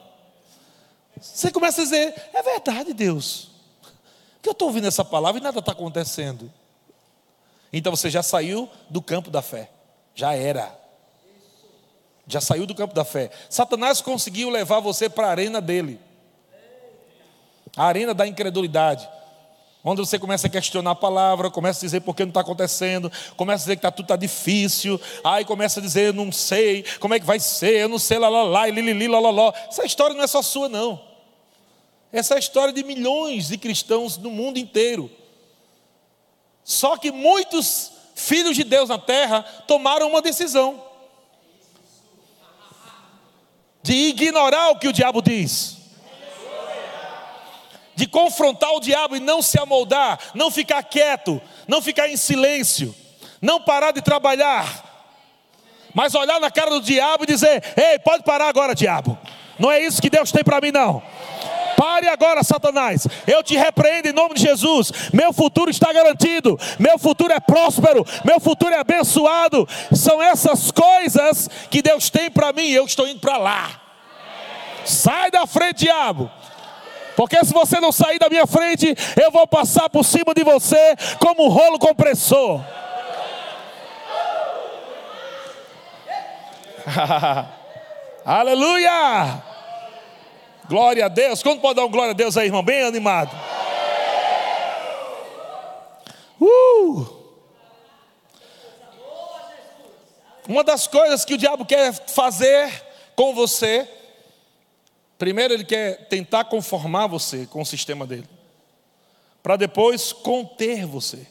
Você 1.21 1.51
começa 1.51 1.81
a 1.81 1.83
dizer: 1.83 2.29
é 2.33 2.41
verdade, 2.41 2.93
Deus. 2.93 3.49
Que 4.41 4.49
eu 4.49 4.53
estou 4.53 4.67
ouvindo 4.67 4.87
essa 4.87 5.05
palavra 5.05 5.39
e 5.39 5.43
nada 5.43 5.59
está 5.59 5.71
acontecendo. 5.71 6.51
Então 7.71 7.95
você 7.95 8.09
já 8.09 8.23
saiu 8.23 8.69
do 8.89 9.01
campo 9.01 9.29
da 9.29 9.41
fé. 9.41 9.69
Já 10.15 10.33
era. 10.33 10.86
Já 12.27 12.41
saiu 12.41 12.65
do 12.65 12.75
campo 12.75 12.93
da 12.93 13.05
fé. 13.05 13.31
Satanás 13.49 14.01
conseguiu 14.01 14.49
levar 14.49 14.79
você 14.79 15.07
para 15.09 15.27
a 15.27 15.31
arena 15.31 15.61
dele 15.61 15.99
a 17.77 17.85
arena 17.85 18.13
da 18.13 18.27
incredulidade. 18.27 19.07
Onde 19.83 20.01
você 20.01 20.17
começa 20.17 20.47
a 20.47 20.49
questionar 20.49 20.91
a 20.91 20.95
palavra, 20.95 21.51
começa 21.51 21.79
a 21.79 21.85
dizer 21.85 22.01
por 22.01 22.15
que 22.15 22.23
não 22.23 22.31
está 22.31 22.41
acontecendo, 22.41 23.09
começa 23.37 23.63
a 23.63 23.65
dizer 23.65 23.75
que 23.77 23.83
tá, 23.83 23.91
tudo 23.91 24.05
está 24.05 24.15
difícil, 24.15 24.99
aí 25.23 25.45
começa 25.45 25.79
a 25.79 25.83
dizer, 25.83 26.13
não 26.13 26.31
sei, 26.31 26.83
como 26.99 27.13
é 27.13 27.19
que 27.19 27.25
vai 27.25 27.39
ser, 27.39 27.81
eu 27.81 27.87
não 27.87 27.99
sei, 27.99 28.17
lá, 28.17 28.27
lá, 28.27 28.43
lá, 28.43 28.67
li, 28.67 29.07
lá, 29.07 29.19
lá, 29.19 29.29
lá. 29.29 29.53
Essa 29.69 29.85
história 29.85 30.15
não 30.15 30.23
é 30.23 30.27
só 30.27 30.41
sua, 30.41 30.67
não. 30.67 30.99
Essa 32.11 32.33
é 32.33 32.37
a 32.37 32.39
história 32.39 32.73
de 32.73 32.83
milhões 32.83 33.47
de 33.47 33.57
cristãos 33.57 34.17
no 34.17 34.31
mundo 34.31 34.57
inteiro. 34.57 35.09
Só 36.63 36.97
que 36.97 37.11
muitos 37.11 37.91
filhos 38.15 38.55
de 38.57 38.63
Deus 38.63 38.89
na 38.89 38.97
terra 38.97 39.43
tomaram 39.67 40.09
uma 40.09 40.21
decisão 40.21 40.86
de 43.87 43.93
ignorar 43.93 44.71
o 44.71 44.75
que 44.77 44.89
o 44.89 44.91
diabo 44.91 45.21
diz 45.21 45.77
de 47.95 48.05
confrontar 48.05 48.69
o 48.73 48.79
diabo 48.79 49.15
e 49.15 49.19
não 49.19 49.41
se 49.41 49.59
amoldar, 49.59 50.19
não 50.35 50.51
ficar 50.51 50.83
quieto, 50.83 51.41
não 51.67 51.81
ficar 51.81 52.07
em 52.07 52.15
silêncio, 52.15 52.93
não 53.41 53.59
parar 53.59 53.91
de 53.91 54.03
trabalhar, 54.03 54.83
mas 55.95 56.13
olhar 56.13 56.39
na 56.39 56.51
cara 56.51 56.69
do 56.69 56.81
diabo 56.81 57.23
e 57.23 57.27
dizer: 57.27 57.63
Ei, 57.75 57.97
pode 57.97 58.23
parar 58.23 58.49
agora, 58.49 58.75
diabo. 58.75 59.17
Não 59.57 59.71
é 59.71 59.79
isso 59.79 59.99
que 59.99 60.11
Deus 60.11 60.31
tem 60.31 60.43
para 60.43 60.61
mim, 60.61 60.71
não. 60.71 61.01
Pare 61.77 62.09
agora, 62.09 62.43
Satanás. 62.43 63.07
Eu 63.27 63.43
te 63.43 63.55
repreendo 63.55 64.07
em 64.07 64.11
nome 64.11 64.33
de 64.33 64.41
Jesus. 64.41 64.91
Meu 65.13 65.31
futuro 65.31 65.69
está 65.69 65.93
garantido. 65.93 66.59
Meu 66.79 66.97
futuro 66.97 67.31
é 67.31 67.39
próspero. 67.39 68.03
Meu 68.25 68.39
futuro 68.39 68.73
é 68.73 68.79
abençoado. 68.79 69.69
São 69.93 70.19
essas 70.19 70.71
coisas 70.71 71.47
que 71.69 71.83
Deus 71.83 72.09
tem 72.09 72.31
para 72.31 72.51
mim. 72.51 72.67
Eu 72.69 72.83
estou 72.83 73.07
indo 73.07 73.19
para 73.19 73.37
lá. 73.37 73.69
Sai 74.83 75.29
da 75.29 75.45
frente, 75.45 75.85
diabo. 75.85 76.31
Porque 77.15 77.37
se 77.45 77.53
você 77.53 77.79
não 77.79 77.91
sair 77.91 78.17
da 78.17 78.27
minha 78.27 78.47
frente, 78.47 78.95
eu 79.21 79.29
vou 79.29 79.45
passar 79.45 79.87
por 79.87 80.03
cima 80.03 80.33
de 80.33 80.43
você 80.43 80.95
como 81.19 81.45
um 81.45 81.49
rolo 81.49 81.77
compressor. 81.77 82.59
Aleluia! 88.25 89.46
Glória 90.69 91.05
a 91.05 91.07
Deus. 91.07 91.41
Quando 91.41 91.61
pode 91.61 91.75
dar 91.75 91.85
um 91.85 91.91
glória 91.91 92.11
a 92.11 92.15
Deus 92.15 92.37
aí, 92.37 92.47
irmão? 92.47 92.63
Bem 92.63 92.83
animado. 92.83 93.35
Uh! 96.39 97.05
Uma 100.47 100.63
das 100.63 100.87
coisas 100.87 101.25
que 101.25 101.33
o 101.33 101.37
diabo 101.37 101.65
quer 101.65 101.93
fazer 101.93 102.71
com 103.15 103.33
você 103.33 103.87
Primeiro, 105.17 105.53
ele 105.53 105.65
quer 105.65 106.07
tentar 106.07 106.45
conformar 106.45 107.07
você 107.07 107.47
com 107.47 107.61
o 107.61 107.65
sistema 107.65 108.05
dele, 108.05 108.29
para 109.41 109.55
depois 109.55 110.13
conter 110.13 110.85
você. 110.85 111.25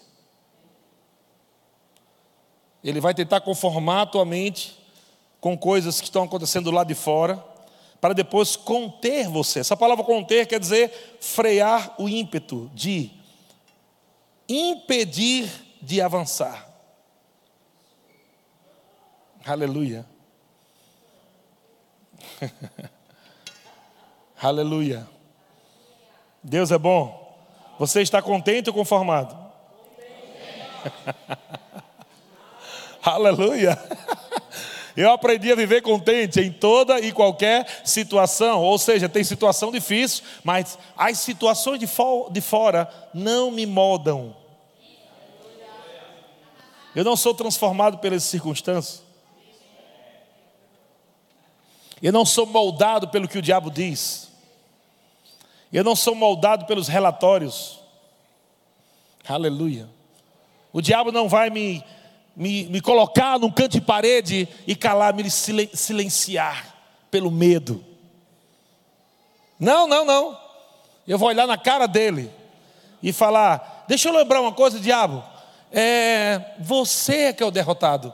Ele 2.83 3.01
vai 3.01 3.15
tentar 3.15 3.41
conformar 3.41 4.03
a 4.03 4.07
tua 4.07 4.25
mente 4.25 4.77
com 5.41 5.57
coisas 5.57 6.01
que 6.01 6.07
estão 6.07 6.25
acontecendo 6.25 6.71
lá 6.71 6.83
de 6.83 6.95
fora, 6.95 7.43
para 8.01 8.15
depois 8.15 8.57
conter 8.57 9.29
você. 9.29 9.61
Essa 9.61 9.77
palavra 9.77 10.05
conter 10.05 10.47
quer 10.47 10.61
dizer 10.61 11.19
frear 11.21 11.95
o 11.99 12.09
ímpeto, 12.09 12.71
de 12.75 13.11
impedir 14.49 15.51
de 15.81 16.01
avançar. 16.01 16.69
Aleluia. 19.45 20.07
Aleluia. 24.41 25.09
Deus 26.43 26.71
é 26.71 26.79
bom. 26.79 27.25
Você 27.79 28.03
está 28.03 28.21
contente 28.21 28.69
ou 28.69 28.75
conformado? 28.75 29.37
Aleluia. 33.03 33.79
Eu 34.97 35.11
aprendi 35.13 35.53
a 35.53 35.55
viver 35.55 35.83
contente 35.83 36.41
em 36.41 36.51
toda 36.51 36.99
e 37.01 37.13
qualquer 37.13 37.83
situação. 37.85 38.63
Ou 38.63 38.79
seja, 38.79 39.09
tem 39.09 39.23
situação 39.23 39.71
difícil, 39.71 40.25
mas 40.43 40.79
as 40.97 41.19
situações 41.19 41.79
de, 41.79 41.87
de 42.31 42.41
fora 42.41 42.89
não 43.13 43.51
me 43.51 43.67
moldam. 43.67 44.35
Eu 46.95 47.05
não 47.05 47.15
sou 47.15 47.35
transformado 47.35 47.99
pelas 47.99 48.25
circunstâncias. 48.25 49.03
Eu 52.01 52.13
não 52.13 52.25
sou 52.25 52.47
moldado 52.47 53.09
pelo 53.09 53.29
que 53.29 53.37
o 53.37 53.43
diabo 53.43 53.71
diz. 53.71 54.31
Eu 55.71 55.85
não 55.85 55.95
sou 55.95 56.15
moldado 56.15 56.65
pelos 56.65 56.89
relatórios. 56.89 57.81
Aleluia. 59.29 59.89
O 60.73 60.81
diabo 60.81 61.13
não 61.13 61.29
vai 61.29 61.51
me, 61.51 61.85
me, 62.37 62.67
me 62.67 62.81
colocar 62.83 63.39
num 63.39 63.51
canto 63.51 63.73
de 63.73 63.81
parede 63.81 64.47
e 64.67 64.77
calar, 64.77 65.15
me 65.15 65.31
silenciar 65.31 66.75
pelo 67.11 67.31
medo. 67.31 67.83
Não, 69.59 69.87
não, 69.87 70.05
não. 70.05 70.39
Eu 71.09 71.17
vou 71.17 71.29
olhar 71.29 71.47
na 71.47 71.57
cara 71.57 71.87
dele 71.87 72.31
e 73.03 73.13
falar: 73.13 73.85
Deixa 73.89 74.09
eu 74.09 74.13
lembrar 74.13 74.43
uma 74.43 74.53
coisa, 74.53 74.79
diabo. 74.79 75.25
É, 75.73 76.41
você 76.59 77.17
é 77.17 77.33
que 77.33 77.43
é 77.43 77.47
o 77.47 77.51
derrotado. 77.51 78.13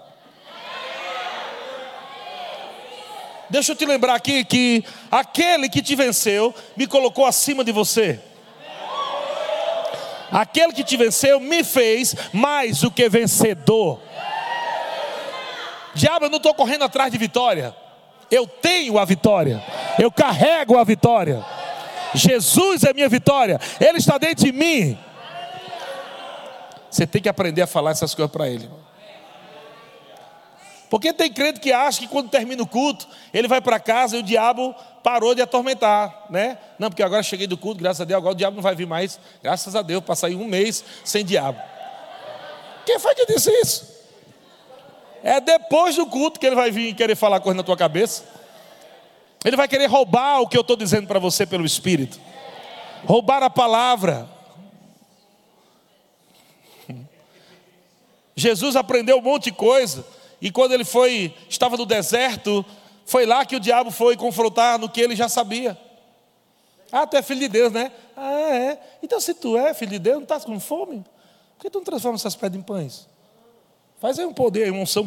Deixa 3.51 3.73
eu 3.73 3.77
te 3.77 3.85
lembrar 3.85 4.15
aqui 4.15 4.45
que 4.45 4.83
aquele 5.11 5.69
que 5.69 5.83
te 5.83 5.95
venceu 5.95 6.55
me 6.75 6.87
colocou 6.87 7.27
acima 7.27 7.63
de 7.63 7.71
você. 7.71 8.19
Aquele 10.33 10.73
que 10.73 10.83
te 10.83 10.97
venceu 10.97 11.39
me 11.39 11.63
fez 11.63 12.17
mais 12.33 12.81
do 12.81 12.91
que 12.91 13.09
vencedor. 13.09 14.01
Diabo, 15.95 16.25
eu 16.25 16.31
não 16.31 16.39
estou 16.39 16.55
correndo 16.55 16.85
atrás 16.85 17.13
de 17.13 17.19
vitória. 17.19 17.75
Eu 18.31 18.47
tenho 18.47 18.99
a 18.99 19.05
vitória. 19.05 19.63
Eu 19.99 20.11
carrego 20.11 20.79
a 20.79 20.85
vitória. 20.85 21.45
Jesus 22.15 22.83
é 22.83 22.95
minha 22.95 23.09
vitória. 23.09 23.61
Ele 23.79 23.99
está 23.99 24.17
dentro 24.17 24.47
de 24.47 24.53
mim. 24.53 24.99
Você 26.91 27.07
tem 27.07 27.21
que 27.21 27.29
aprender 27.29 27.63
a 27.63 27.67
falar 27.67 27.91
essas 27.91 28.15
coisas 28.15 28.33
para 28.33 28.49
ele. 28.49 28.69
Porque 30.93 31.11
tem 31.11 31.33
crente 31.33 31.59
que 31.59 31.73
acha 31.73 32.01
que 32.01 32.07
quando 32.07 32.29
termina 32.29 32.63
o 32.63 32.67
culto, 32.67 33.09
ele 33.33 33.49
vai 33.49 33.63
para 33.63 33.81
casa 33.81 34.15
e 34.15 34.21
o 34.21 34.23
diabo 34.23 34.75
parou 35.03 35.35
de 35.35 35.41
atormentar, 35.41 36.27
né? 36.29 36.59
Não, 36.79 36.91
porque 36.91 37.03
agora 37.03 37.23
cheguei 37.23 37.47
do 37.47 37.57
culto, 37.57 37.81
graças 37.81 38.03
a 38.03 38.05
Deus, 38.05 38.19
agora 38.19 38.35
o 38.35 38.37
diabo 38.37 38.57
não 38.57 38.63
vai 38.63 38.75
vir 38.75 38.87
mais, 38.87 39.19
graças 39.43 39.75
a 39.75 39.81
Deus, 39.81 40.05
passar 40.05 40.27
aí 40.27 40.37
um 40.37 40.45
mês 40.45 40.85
sem 41.03 41.25
diabo. 41.25 41.59
Quem 42.85 42.99
foi 42.99 43.15
que 43.15 43.25
disse 43.25 43.51
isso? 43.63 43.91
É 45.23 45.41
depois 45.41 45.97
do 45.97 46.05
culto 46.05 46.39
que 46.39 46.45
ele 46.45 46.57
vai 46.57 46.71
vir 46.71 46.95
querer 46.95 47.17
falar 47.17 47.41
coisa 47.41 47.57
na 47.57 47.63
tua 47.63 47.75
cabeça. 47.75 48.25
Ele 49.47 49.57
vai 49.57 49.69
querer 49.69 49.87
roubar 49.87 50.43
o 50.43 50.47
que 50.47 50.59
eu 50.59 50.61
estou 50.61 50.77
dizendo 50.77 51.07
para 51.07 51.19
você 51.19 51.47
pelo 51.47 51.65
Espírito. 51.65 52.21
Roubar 53.07 53.43
a 53.43 53.49
palavra. 53.49 54.29
Jesus 58.37 58.77
aprendeu 58.77 59.17
um 59.17 59.23
monte 59.23 59.45
de 59.45 59.53
coisa. 59.53 60.05
E 60.43 60.51
quando 60.51 60.73
ele 60.73 60.85
foi, 60.85 61.33
estava 61.49 61.77
no 61.77 61.87
deserto, 61.87 62.67
foi 63.07 63.25
lá 63.25 63.47
que 63.47 63.55
o 63.55 63.61
diabo 63.61 63.93
foi 63.93 64.17
confrontar 64.17 64.77
no 64.77 64.89
que 64.89 65.01
ele 65.01 65.15
já 65.15 65.29
sabia. 65.29 65.79
Ah, 66.91 67.07
tu 67.07 67.17
é 67.17 67.23
filho 67.23 67.39
de 67.39 67.49
Deus, 67.49 67.73
né? 67.73 67.93
Ah, 68.17 68.33
é. 68.53 68.97
Então 69.01 69.21
se 69.21 69.35
tu 69.35 69.57
é 69.57 69.73
filho 69.73 69.93
de 69.93 70.01
Deus, 70.01 70.17
não 70.17 70.25
estás 70.25 70.45
com 70.45 70.59
fome? 70.59 71.05
Por 71.57 71.63
que 71.63 71.71
tu 71.71 71.79
não 71.79 71.85
transforma 71.85 72.17
essas 72.17 72.35
pedras 72.35 72.61
em 72.61 72.65
pães? 72.65 73.09
Faz 74.01 74.19
aí 74.19 74.27
um 74.27 74.35
poder, 74.35 74.73
uma 74.73 74.83
unção, 74.83 75.07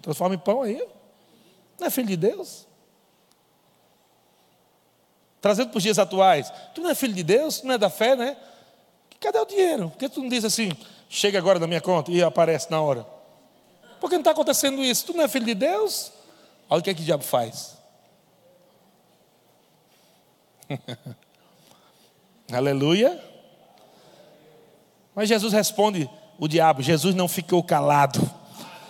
transforma 0.00 0.34
em 0.34 0.38
pão 0.38 0.62
aí. 0.62 0.82
Não 1.78 1.86
é 1.88 1.90
filho 1.90 2.08
de 2.08 2.16
Deus? 2.16 2.66
Trazendo 5.38 5.68
para 5.68 5.76
os 5.76 5.82
dias 5.82 5.98
atuais, 5.98 6.50
tu 6.74 6.80
não 6.80 6.88
é 6.88 6.94
filho 6.94 7.12
de 7.12 7.22
Deus, 7.22 7.60
tu 7.60 7.66
não 7.66 7.74
é 7.74 7.78
da 7.78 7.90
fé, 7.90 8.16
né? 8.16 8.38
Cadê 9.20 9.38
o 9.38 9.44
dinheiro? 9.44 9.90
Por 9.90 9.98
que 9.98 10.08
tu 10.08 10.22
não 10.22 10.30
diz 10.30 10.46
assim, 10.46 10.70
chega 11.10 11.36
agora 11.36 11.58
na 11.58 11.66
minha 11.66 11.82
conta 11.82 12.10
e 12.10 12.22
aparece 12.22 12.70
na 12.70 12.80
hora? 12.80 13.15
Por 14.00 14.08
que 14.08 14.16
não 14.16 14.20
está 14.20 14.30
acontecendo 14.32 14.82
isso? 14.82 15.06
Tu 15.06 15.14
não 15.14 15.24
é 15.24 15.28
filho 15.28 15.46
de 15.46 15.54
Deus? 15.54 16.12
Olha 16.68 16.80
o 16.80 16.82
que 16.82 16.90
é 16.90 16.94
que 16.94 17.02
o 17.02 17.04
diabo 17.04 17.24
faz. 17.24 17.76
Aleluia. 22.52 23.22
Mas 25.14 25.28
Jesus 25.28 25.52
responde 25.52 26.10
o 26.38 26.48
diabo: 26.48 26.82
Jesus 26.82 27.14
não 27.14 27.28
ficou 27.28 27.62
calado. 27.62 28.30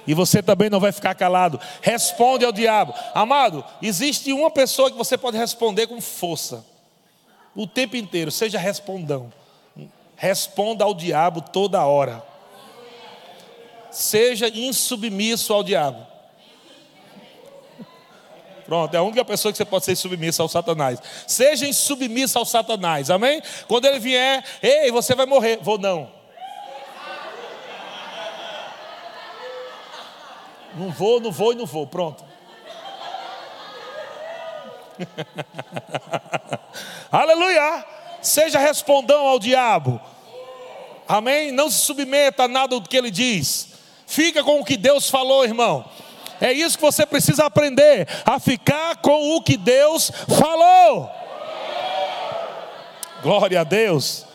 E 0.07 0.15
você 0.15 0.43
também 0.43 0.71
não 0.71 0.79
vai 0.79 0.93
ficar 0.93 1.15
calado. 1.15 1.61
Responde 1.83 2.45
ao 2.45 2.53
diabo. 2.53 2.95
Amado, 3.13 3.65
existe 3.83 4.33
uma 4.33 4.51
pessoa 4.51 4.91
que 4.91 4.97
você 4.97 5.19
pode 5.19 5.37
responder 5.37 5.89
com 5.89 6.01
força. 6.01 6.65
O 7.55 7.67
tempo 7.67 7.97
inteiro, 7.97 8.31
seja 8.31 8.59
respondão. 8.59 9.33
Responda 10.15 10.85
ao 10.85 10.95
diabo 10.95 11.41
toda 11.41 11.85
hora. 11.85 12.23
Seja 13.97 14.49
insubmisso 14.49 15.55
ao 15.55 15.63
diabo. 15.63 16.07
Pronto, 18.67 18.93
é 18.93 18.99
a 18.99 19.03
única 19.03 19.25
pessoa 19.25 19.51
que 19.51 19.57
você 19.57 19.65
pode 19.65 19.87
ser 19.87 19.97
submissa 19.97 20.43
ao 20.43 20.51
Satanás. 20.51 21.01
Seja 21.27 21.67
insubmissa 21.67 22.39
ao 22.39 22.45
Satanás, 22.45 23.09
amém? 23.09 23.41
Quando 23.67 23.87
ele 23.87 23.99
vier, 23.99 24.45
ei, 24.63 24.91
você 24.91 25.15
vai 25.15 25.25
morrer. 25.25 25.61
Vou 25.63 25.79
não. 25.79 26.13
Não 30.75 30.91
vou, 30.91 31.19
não 31.19 31.33
vou 31.33 31.55
e 31.55 31.57
não 31.57 31.65
vou. 31.65 31.87
Pronto. 31.87 32.23
Aleluia! 37.11 37.83
Seja 38.21 38.59
respondão 38.59 39.27
ao 39.27 39.39
diabo. 39.39 39.99
Amém? 41.09 41.51
Não 41.51 41.71
se 41.71 41.79
submeta 41.79 42.43
a 42.43 42.49
nada 42.49 42.79
do 42.79 42.87
que 42.87 42.99
ele 42.99 43.11
diz. 43.11 43.75
Fica 44.07 44.43
com 44.45 44.61
o 44.61 44.65
que 44.65 44.77
Deus 44.77 45.11
falou, 45.11 45.45
irmão. 45.45 45.85
É 46.41 46.53
isso 46.53 46.77
que 46.77 46.85
você 46.85 47.05
precisa 47.05 47.47
aprender, 47.47 48.07
a 48.25 48.39
ficar 48.39 48.97
com 48.97 49.37
o 49.37 49.43
que 49.43 49.57
Deus 49.57 50.11
falou. 50.39 51.11
Glória 53.23 53.61
a 53.61 53.65
Deus. 53.65 54.27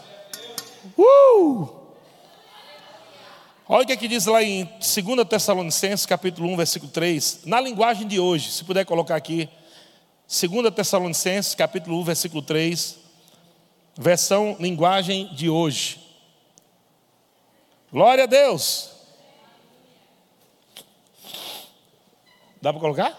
Uh! 0.98 1.82
Olha 3.68 3.84
o 3.84 3.86
que, 3.86 3.94
é 3.94 3.96
que 3.96 4.08
diz 4.08 4.26
lá 4.26 4.44
em 4.44 4.66
2 4.66 5.28
Tessalonicenses, 5.30 6.06
capítulo 6.06 6.50
1, 6.50 6.58
versículo 6.58 6.92
3, 6.92 7.42
na 7.46 7.62
linguagem 7.62 8.06
de 8.06 8.20
hoje, 8.20 8.52
se 8.52 8.66
puder 8.66 8.84
colocar 8.86 9.16
aqui. 9.16 9.48
2 10.28 10.74
Tessalonicenses, 10.74 11.56
capítulo 11.56 12.00
1, 12.02 12.04
versículo 12.04 12.42
3, 12.42 12.98
versão 13.98 14.58
linguagem 14.60 15.34
de 15.34 15.50
hoje. 15.50 16.02
Glória 17.92 18.26
a 18.26 18.28
Deus. 18.28 19.01
Dá 22.62 22.72
para 22.72 22.80
colocar? 22.80 23.18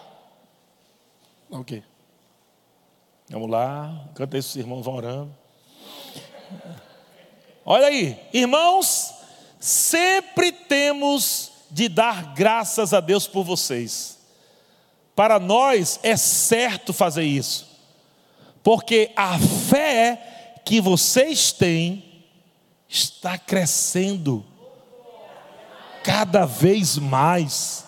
Ok. 1.51 1.83
Vamos 3.29 3.49
lá, 3.49 4.07
canta 4.15 4.37
isso, 4.37 4.49
os 4.49 4.55
irmãos 4.55 4.83
vão 4.83 4.95
orando. 4.95 5.35
Olha 7.65 7.87
aí, 7.87 8.19
irmãos, 8.33 9.13
sempre 9.59 10.51
temos 10.51 11.51
de 11.71 11.89
dar 11.89 12.33
graças 12.33 12.93
a 12.93 12.99
Deus 12.99 13.27
por 13.27 13.43
vocês. 13.43 14.19
Para 15.15 15.39
nós 15.39 15.99
é 16.03 16.17
certo 16.17 16.93
fazer 16.93 17.23
isso, 17.23 17.67
porque 18.63 19.11
a 19.15 19.37
fé 19.39 20.61
que 20.65 20.81
vocês 20.81 21.51
têm 21.51 22.23
está 22.87 23.37
crescendo 23.37 24.45
cada 26.03 26.45
vez 26.45 26.97
mais. 26.97 27.85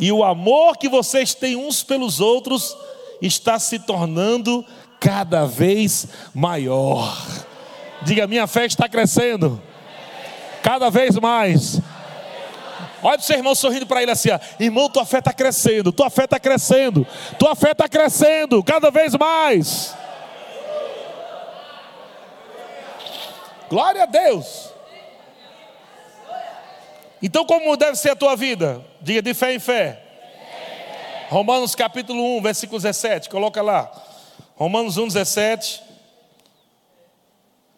E 0.00 0.10
o 0.10 0.24
amor 0.24 0.78
que 0.78 0.88
vocês 0.88 1.34
têm 1.34 1.56
uns 1.56 1.82
pelos 1.82 2.18
outros 2.20 2.74
está 3.20 3.58
se 3.58 3.78
tornando 3.78 4.64
cada 4.98 5.44
vez 5.44 6.08
maior. 6.34 7.14
Diga, 8.02 8.26
minha 8.26 8.46
fé 8.46 8.64
está 8.64 8.88
crescendo. 8.88 9.60
Cada 10.62 10.88
vez 10.90 11.16
mais. 11.16 11.80
Olha 13.02 13.18
o 13.18 13.22
seu 13.22 13.36
irmão 13.36 13.54
sorrindo 13.54 13.86
para 13.86 14.02
ele 14.02 14.10
assim: 14.10 14.30
ó, 14.30 14.38
irmão, 14.58 14.88
tua 14.88 15.04
fé 15.04 15.18
está 15.18 15.32
crescendo, 15.32 15.92
tua 15.92 16.10
fé 16.10 16.24
está 16.24 16.38
crescendo, 16.38 17.06
tua 17.38 17.54
fé 17.54 17.72
está 17.72 17.88
crescendo, 17.88 18.62
cada 18.64 18.90
vez 18.90 19.14
mais. 19.14 19.94
Glória 23.68 24.02
a 24.02 24.06
Deus. 24.06 24.69
Então, 27.22 27.44
como 27.44 27.76
deve 27.76 27.96
ser 27.96 28.10
a 28.10 28.16
tua 28.16 28.34
vida? 28.34 28.84
Diga 29.00 29.20
de 29.20 29.34
fé 29.34 29.54
em 29.54 29.58
fé. 29.58 30.02
Romanos 31.28 31.74
capítulo 31.74 32.38
1, 32.38 32.42
versículo 32.42 32.78
17, 32.78 33.28
coloca 33.28 33.62
lá. 33.62 33.90
Romanos 34.56 34.96
1, 34.96 35.08
17. 35.08 35.82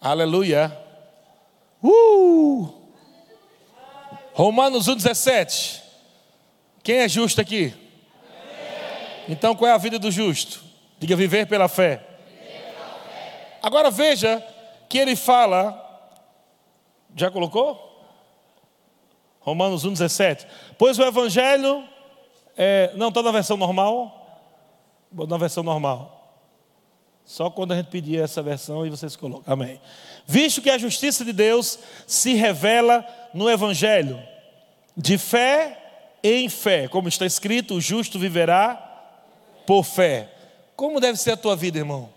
Aleluia. 0.00 0.76
Uh! 1.82 2.72
Romanos 4.32 4.88
1, 4.88 4.96
17. 4.96 5.82
Quem 6.82 6.98
é 6.98 7.08
justo 7.08 7.40
aqui? 7.40 7.74
Então, 9.28 9.54
qual 9.54 9.70
é 9.70 9.74
a 9.74 9.78
vida 9.78 9.98
do 9.98 10.10
justo? 10.10 10.64
Diga 10.98 11.14
viver 11.14 11.46
pela 11.46 11.68
fé. 11.68 12.02
Agora 13.62 13.90
veja 13.90 14.42
que 14.88 14.98
ele 14.98 15.14
fala. 15.14 15.78
Já 17.14 17.30
colocou? 17.30 17.91
Romanos 19.42 19.84
1,17. 19.84 20.46
Pois 20.78 20.98
o 20.98 21.02
Evangelho. 21.02 21.84
É, 22.56 22.92
não, 22.94 23.08
está 23.08 23.22
na 23.22 23.30
versão 23.30 23.56
normal? 23.56 24.40
Na 25.12 25.36
versão 25.36 25.62
normal. 25.62 26.22
Só 27.24 27.48
quando 27.50 27.72
a 27.72 27.76
gente 27.76 27.86
pedir 27.86 28.20
essa 28.20 28.42
versão 28.42 28.86
e 28.86 28.90
vocês 28.90 29.16
colocam. 29.16 29.52
Amém. 29.52 29.80
Visto 30.26 30.60
que 30.60 30.70
a 30.70 30.78
justiça 30.78 31.24
de 31.24 31.32
Deus 31.32 31.78
se 32.06 32.34
revela 32.34 33.06
no 33.32 33.48
Evangelho, 33.48 34.22
de 34.96 35.16
fé 35.16 35.78
em 36.22 36.48
fé, 36.48 36.88
como 36.88 37.08
está 37.08 37.24
escrito: 37.24 37.74
o 37.74 37.80
justo 37.80 38.18
viverá 38.18 38.76
por 39.66 39.84
fé. 39.84 40.30
Como 40.76 41.00
deve 41.00 41.18
ser 41.18 41.32
a 41.32 41.36
tua 41.36 41.56
vida, 41.56 41.78
irmão? 41.78 42.10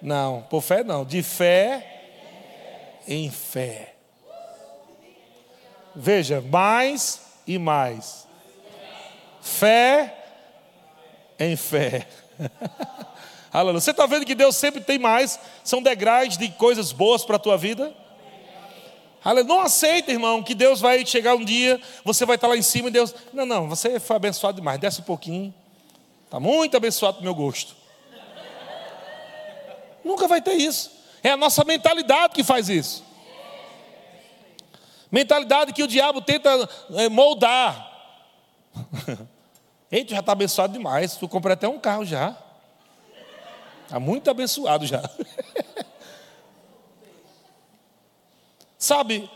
Não, 0.00 0.42
por 0.42 0.62
fé 0.62 0.84
não, 0.84 1.04
de 1.04 1.22
fé 1.22 1.98
em 3.06 3.30
fé. 3.30 3.97
Veja, 6.00 6.40
mais 6.40 7.20
e 7.44 7.58
mais. 7.58 8.28
Fé 9.40 10.14
em 11.40 11.56
fé. 11.56 12.06
Aleluia. 13.52 13.80
Você 13.80 13.90
está 13.90 14.06
vendo 14.06 14.24
que 14.24 14.36
Deus 14.36 14.54
sempre 14.54 14.80
tem 14.80 14.96
mais, 14.96 15.40
são 15.64 15.82
degraus 15.82 16.38
de 16.38 16.50
coisas 16.50 16.92
boas 16.92 17.24
para 17.24 17.34
a 17.34 17.38
tua 17.40 17.58
vida? 17.58 17.92
Aleluia. 19.24 19.52
Não 19.52 19.60
aceita, 19.60 20.12
irmão, 20.12 20.40
que 20.40 20.54
Deus 20.54 20.80
vai 20.80 21.04
chegar 21.04 21.34
um 21.34 21.44
dia, 21.44 21.80
você 22.04 22.24
vai 22.24 22.36
estar 22.36 22.46
lá 22.46 22.56
em 22.56 22.62
cima 22.62 22.86
e 22.86 22.92
Deus. 22.92 23.12
Não, 23.32 23.44
não, 23.44 23.68
você 23.68 23.98
foi 23.98 24.14
abençoado 24.14 24.54
demais, 24.54 24.78
desce 24.78 25.00
um 25.00 25.04
pouquinho. 25.04 25.52
Está 26.26 26.38
muito 26.38 26.76
abençoado 26.76 27.16
para 27.16 27.24
meu 27.24 27.34
gosto. 27.34 27.74
Nunca 30.04 30.28
vai 30.28 30.40
ter 30.40 30.54
isso. 30.54 30.92
É 31.24 31.32
a 31.32 31.36
nossa 31.36 31.64
mentalidade 31.64 32.34
que 32.34 32.44
faz 32.44 32.68
isso. 32.68 33.07
Mentalidade 35.10 35.72
que 35.72 35.82
o 35.82 35.86
diabo 35.86 36.20
tenta 36.20 36.68
é, 36.94 37.08
moldar. 37.08 37.86
Ei, 39.90 40.04
tu 40.04 40.10
já 40.10 40.20
está 40.20 40.32
abençoado 40.32 40.72
demais. 40.72 41.16
Tu 41.16 41.26
comprou 41.28 41.52
até 41.52 41.66
um 41.66 41.78
carro 41.78 42.04
já. 42.04 42.36
Está 43.84 43.98
muito 43.98 44.30
abençoado 44.30 44.86
já. 44.86 45.02
Sabe, 48.78 49.28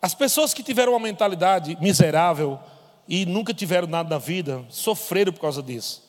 as 0.00 0.14
pessoas 0.14 0.52
que 0.54 0.62
tiveram 0.62 0.92
uma 0.92 0.98
mentalidade 0.98 1.76
miserável 1.80 2.58
e 3.06 3.26
nunca 3.26 3.52
tiveram 3.52 3.86
nada 3.86 4.08
na 4.08 4.18
vida, 4.18 4.64
sofreram 4.70 5.32
por 5.32 5.40
causa 5.40 5.62
disso. 5.62 6.02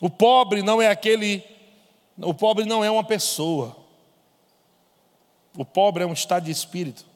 O 0.00 0.10
pobre 0.10 0.62
não 0.62 0.80
é 0.80 0.88
aquele, 0.88 1.42
o 2.18 2.34
pobre 2.34 2.64
não 2.64 2.84
é 2.84 2.90
uma 2.90 3.02
pessoa. 3.02 3.76
O 5.56 5.64
pobre 5.64 6.04
é 6.04 6.06
um 6.06 6.12
estado 6.12 6.44
de 6.44 6.50
espírito. 6.50 7.07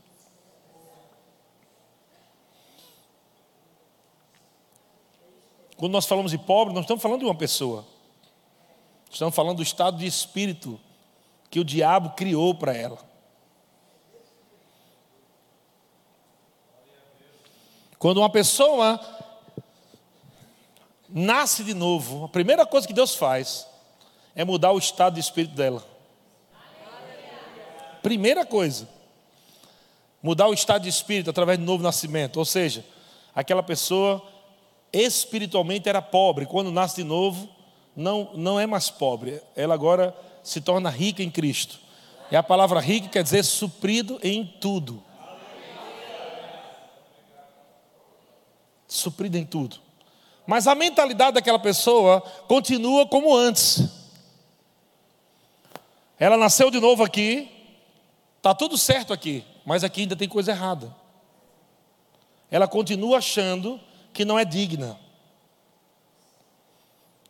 Quando 5.83 5.95
nós 5.95 6.07
falamos 6.07 6.31
de 6.31 6.39
pobre, 6.39 6.73
não 6.73 6.83
estamos 6.83 7.03
falando 7.03 7.19
de 7.19 7.25
uma 7.25 7.35
pessoa. 7.35 7.85
Estamos 9.11 9.35
falando 9.35 9.57
do 9.57 9.65
estado 9.65 9.97
de 9.99 10.07
espírito 10.07 10.79
que 11.51 11.59
o 11.59 11.65
diabo 11.65 12.11
criou 12.11 12.55
para 12.55 12.73
ela. 12.73 13.01
Quando 17.99 18.19
uma 18.19 18.31
pessoa 18.31 19.01
nasce 21.09 21.65
de 21.65 21.75
novo, 21.75 22.27
a 22.27 22.29
primeira 22.29 22.65
coisa 22.65 22.87
que 22.87 22.95
Deus 22.95 23.17
faz 23.17 23.67
é 24.37 24.45
mudar 24.45 24.71
o 24.71 24.79
estado 24.79 25.15
de 25.15 25.21
espírito 25.21 25.57
dela. 25.57 25.85
Primeira 28.05 28.47
coisa, 28.47 28.89
mudar 30.23 30.47
o 30.47 30.55
estado 30.55 30.83
de 30.83 30.89
espírito 30.89 31.29
através 31.29 31.59
do 31.59 31.65
novo 31.65 31.83
nascimento, 31.83 32.37
ou 32.37 32.45
seja, 32.45 32.87
aquela 33.35 33.65
pessoa 33.65 34.31
espiritualmente 34.93 35.89
era 35.89 36.03
pobre, 36.03 36.47
quando 36.47 36.71
nasce 36.71 36.97
de 36.97 37.05
novo, 37.05 37.49
não, 37.97 38.31
não 38.35 38.61
é 38.61 38.67
mais 38.67 38.91
pobre, 38.91 39.41
ela 39.57 39.75
agora 39.75 40.17
se 40.43 40.61
torna 40.61 40.91
rica 40.91 41.23
em 41.23 41.31
Cristo. 41.31 41.79
E 42.31 42.37
a 42.37 42.43
palavra 42.43 42.81
rica 42.81 43.09
quer 43.09 43.23
dizer 43.23 43.45
suprido 43.45 44.19
em 44.23 44.45
tudo. 44.45 45.03
Suprido 48.87 49.39
em 49.39 49.45
tudo. 49.45 49.77
Mas 50.47 50.67
a 50.67 50.75
mentalidade 50.75 51.35
daquela 51.35 51.59
pessoa 51.59 52.21
continua 52.49 53.07
como 53.07 53.37
antes. 53.37 53.89
Ela 56.19 56.37
nasceu 56.37 56.71
de 56.71 56.81
novo 56.81 57.03
aqui, 57.03 57.53
Está 58.43 58.53
tudo 58.53 58.77
certo 58.77 59.13
aqui, 59.13 59.45
mas 59.65 59.85
aqui 59.85 60.01
ainda 60.01 60.17
tem 60.17 60.29
coisa 60.29 60.51
errada. 60.51 60.93
Ela 62.51 62.67
continua 62.67 63.19
achando 63.19 63.81
que 64.13 64.25
não 64.25 64.39
é 64.39 64.45
digna. 64.45 64.99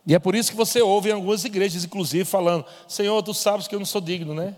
E 0.05 0.13
é 0.13 0.19
por 0.19 0.35
isso 0.35 0.51
que 0.51 0.57
você 0.57 0.81
ouve 0.81 1.09
em 1.09 1.13
algumas 1.13 1.45
igrejas, 1.45 1.83
inclusive, 1.83 2.25
falando: 2.25 2.65
Senhor, 2.87 3.21
tu 3.23 3.33
sabes 3.33 3.67
que 3.67 3.75
eu 3.75 3.79
não 3.79 3.85
sou 3.85 4.01
digno, 4.01 4.33
né? 4.33 4.55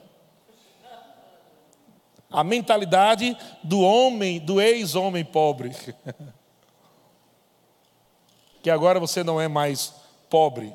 A 2.31 2.43
mentalidade 2.43 3.37
do 3.63 3.79
homem, 3.79 4.39
do 4.39 4.59
ex-homem 4.59 5.23
pobre. 5.23 5.71
que 8.61 8.69
agora 8.69 8.99
você 8.99 9.23
não 9.23 9.39
é 9.39 9.47
mais 9.47 9.93
pobre. 10.27 10.73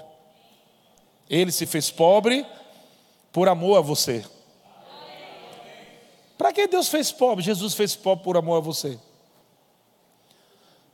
Ele 1.28 1.50
se 1.50 1.66
fez 1.66 1.90
pobre 1.90 2.46
por 3.32 3.48
amor 3.48 3.78
a 3.78 3.80
você. 3.80 4.24
Para 6.38 6.52
que 6.52 6.68
Deus 6.68 6.88
fez 6.88 7.12
pobre? 7.12 7.44
Jesus 7.44 7.74
fez 7.74 7.96
pobre 7.96 8.24
por 8.24 8.36
amor 8.36 8.58
a 8.58 8.60
você. 8.60 8.98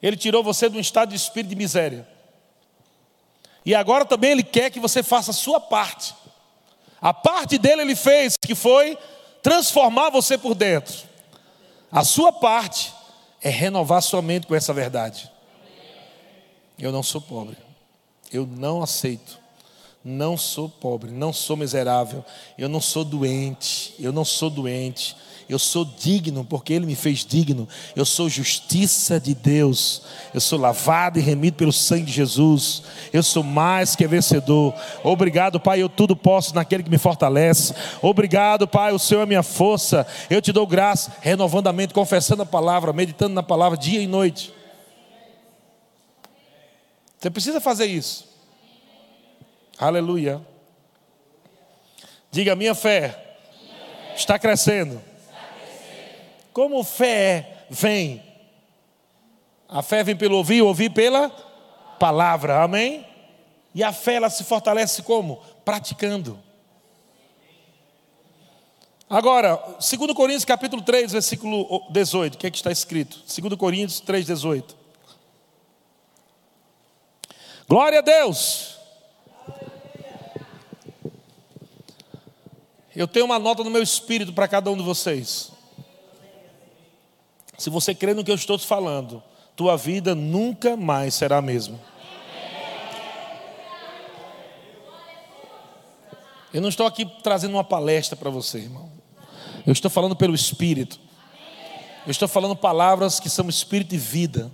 Ele 0.03 0.17
tirou 0.17 0.43
você 0.43 0.69
de 0.69 0.77
um 0.77 0.81
estado 0.81 1.11
de 1.11 1.17
espírito 1.17 1.51
de 1.51 1.57
miséria. 1.57 2.07
E 3.65 3.75
agora 3.75 4.05
também 4.05 4.31
Ele 4.31 4.43
quer 4.43 4.71
que 4.71 4.81
você 4.81 5.03
faça 5.03 5.31
a 5.31 5.35
sua 5.35 5.61
parte. 5.61 6.15
A 7.01 7.13
parte 7.13 7.59
dele 7.59 7.83
Ele 7.83 7.97
fez, 7.97 8.37
que 8.37 8.55
foi 8.55 8.97
transformar 9.43 10.11
você 10.11 10.37
por 10.37 10.55
dentro. 10.55 10.95
A 11.91 12.05
sua 12.05 12.33
parte 12.33 12.93
é 13.41 13.49
renovar 13.49 14.03
sua 14.03 14.23
mente 14.23 14.47
com 14.47 14.55
essa 14.55 14.73
verdade. 14.73 15.31
Eu 16.79 16.93
não 16.93 17.03
sou 17.03 17.21
pobre. 17.21 17.57
Eu 18.33 18.47
não 18.47 18.83
aceito. 18.83 19.39
Não 20.09 20.37
sou 20.37 20.69
pobre, 20.69 21.11
não 21.11 21.33
sou 21.33 21.57
miserável, 21.57 22.25
eu 22.57 22.69
não 22.69 22.81
sou 22.81 23.05
doente, 23.05 23.93
eu 23.99 24.13
não 24.13 24.25
sou 24.25 24.49
doente, 24.49 25.17
eu 25.49 25.61
sou 25.61 25.85
digno 25.85 26.45
porque 26.45 26.73
Ele 26.73 26.87
me 26.87 26.97
fez 26.97 27.25
digno. 27.25 27.69
Eu 27.95 28.05
sou 28.05 28.29
justiça 28.29 29.21
de 29.21 29.33
Deus. 29.33 30.03
Eu 30.35 30.41
sou 30.41 30.59
lavado 30.59 31.21
e 31.21 31.23
remido 31.23 31.57
pelo 31.57 31.73
sangue 31.73 32.07
de 32.07 32.13
Jesus. 32.13 32.83
Eu 33.13 33.23
sou 33.23 33.45
mais 33.45 33.95
que 33.95 34.05
vencedor. 34.09 34.75
Obrigado, 35.05 35.61
Pai. 35.61 35.81
Eu 35.81 35.89
tudo 35.89 36.17
posso 36.17 36.53
naquele 36.53 36.83
que 36.83 36.91
me 36.91 36.99
fortalece. 36.99 37.73
Obrigado, 38.03 38.67
Pai. 38.67 38.93
O 38.93 38.99
Senhor 38.99 39.23
é 39.23 39.27
minha 39.27 39.43
força. 39.43 40.05
Eu 40.29 40.43
te 40.43 40.51
dou 40.51 40.67
graça, 40.67 41.15
renovando 41.21 41.69
a 41.69 41.73
mente, 41.73 41.95
confessando 41.95 42.43
a 42.43 42.47
palavra, 42.47 42.93
meditando 42.93 43.35
na 43.35 43.43
palavra 43.43 43.79
dia 43.79 44.01
e 44.01 44.07
noite. 44.09 44.53
Você 47.19 47.31
precisa 47.31 47.61
fazer 47.61 47.87
isso. 47.87 48.27
Aleluia. 49.79 50.41
Diga: 52.33 52.57
minha 52.57 52.75
fé 52.75 53.39
está 54.17 54.39
crescendo. 54.41 55.01
Como 56.57 56.83
fé 56.83 57.67
vem? 57.69 58.23
A 59.69 59.83
fé 59.83 60.03
vem 60.03 60.17
pelo 60.17 60.39
ouvir, 60.39 60.63
ouvir 60.63 60.89
pela 60.89 61.29
palavra, 62.01 62.63
amém? 62.63 63.07
E 63.75 63.85
a 63.85 63.93
fé 63.93 64.15
ela 64.15 64.31
se 64.31 64.43
fortalece 64.43 65.03
como? 65.03 65.37
Praticando. 65.67 66.43
Agora, 69.07 69.57
2 69.57 70.15
Coríntios 70.15 70.47
capítulo 70.47 70.81
3, 70.81 71.13
versículo 71.13 71.87
18, 71.91 72.37
o 72.37 72.39
que 72.39 72.47
é 72.47 72.51
que 72.51 72.57
está 72.57 72.73
escrito? 72.73 73.19
2 73.19 73.55
Coríntios 73.57 74.01
3, 74.01 74.25
18. 74.25 74.75
Glória 77.69 77.99
a 77.99 78.03
Deus! 78.03 78.79
Eu 82.97 83.07
tenho 83.07 83.27
uma 83.27 83.39
nota 83.39 83.63
no 83.63 83.69
meu 83.69 83.83
espírito 83.83 84.33
para 84.33 84.49
cada 84.49 84.71
um 84.71 84.77
de 84.79 84.83
vocês. 84.83 85.55
Se 87.57 87.71
você 87.71 87.95
crê 87.95 88.13
no 88.13 88.23
que 88.23 88.31
eu 88.31 88.35
estou 88.35 88.59
te 88.59 88.67
falando, 88.67 89.23
tua 89.55 89.77
vida 89.77 90.15
nunca 90.15 90.77
mais 90.77 91.15
será 91.15 91.39
a 91.39 91.43
mesma. 91.43 91.81
Eu 96.53 96.61
não 96.61 96.69
estou 96.69 96.87
aqui 96.87 97.07
trazendo 97.23 97.55
uma 97.55 97.65
palestra 97.65 98.17
para 98.17 98.31
você, 98.31 98.59
irmão. 98.59 98.91
Eu 99.67 99.73
estou 99.73 99.91
falando 99.91 100.15
pelo 100.15 100.35
Espírito. 100.35 100.99
Eu 102.07 102.11
estou 102.11 102.29
falando 102.29 102.55
palavras 102.55 103.19
que 103.19 103.29
são 103.29 103.49
Espírito 103.49 103.95
e 103.95 103.99
vida. 103.99 104.51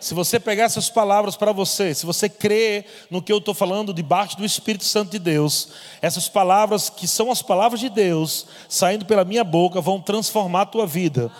Se 0.00 0.14
você 0.14 0.38
pegar 0.38 0.64
essas 0.64 0.88
palavras 0.88 1.36
para 1.36 1.50
você, 1.50 1.92
se 1.92 2.06
você 2.06 2.28
crê 2.28 2.84
no 3.10 3.20
que 3.20 3.32
eu 3.32 3.38
estou 3.38 3.52
falando 3.52 3.92
debaixo 3.92 4.36
do 4.36 4.44
Espírito 4.44 4.84
Santo 4.84 5.10
de 5.10 5.18
Deus, 5.18 5.70
essas 6.00 6.28
palavras 6.28 6.88
que 6.88 7.08
são 7.08 7.32
as 7.32 7.42
palavras 7.42 7.80
de 7.80 7.88
Deus, 7.88 8.46
saindo 8.68 9.04
pela 9.04 9.24
minha 9.24 9.42
boca, 9.42 9.80
vão 9.80 10.00
transformar 10.00 10.62
a 10.62 10.66
tua 10.66 10.86
vida 10.86 11.32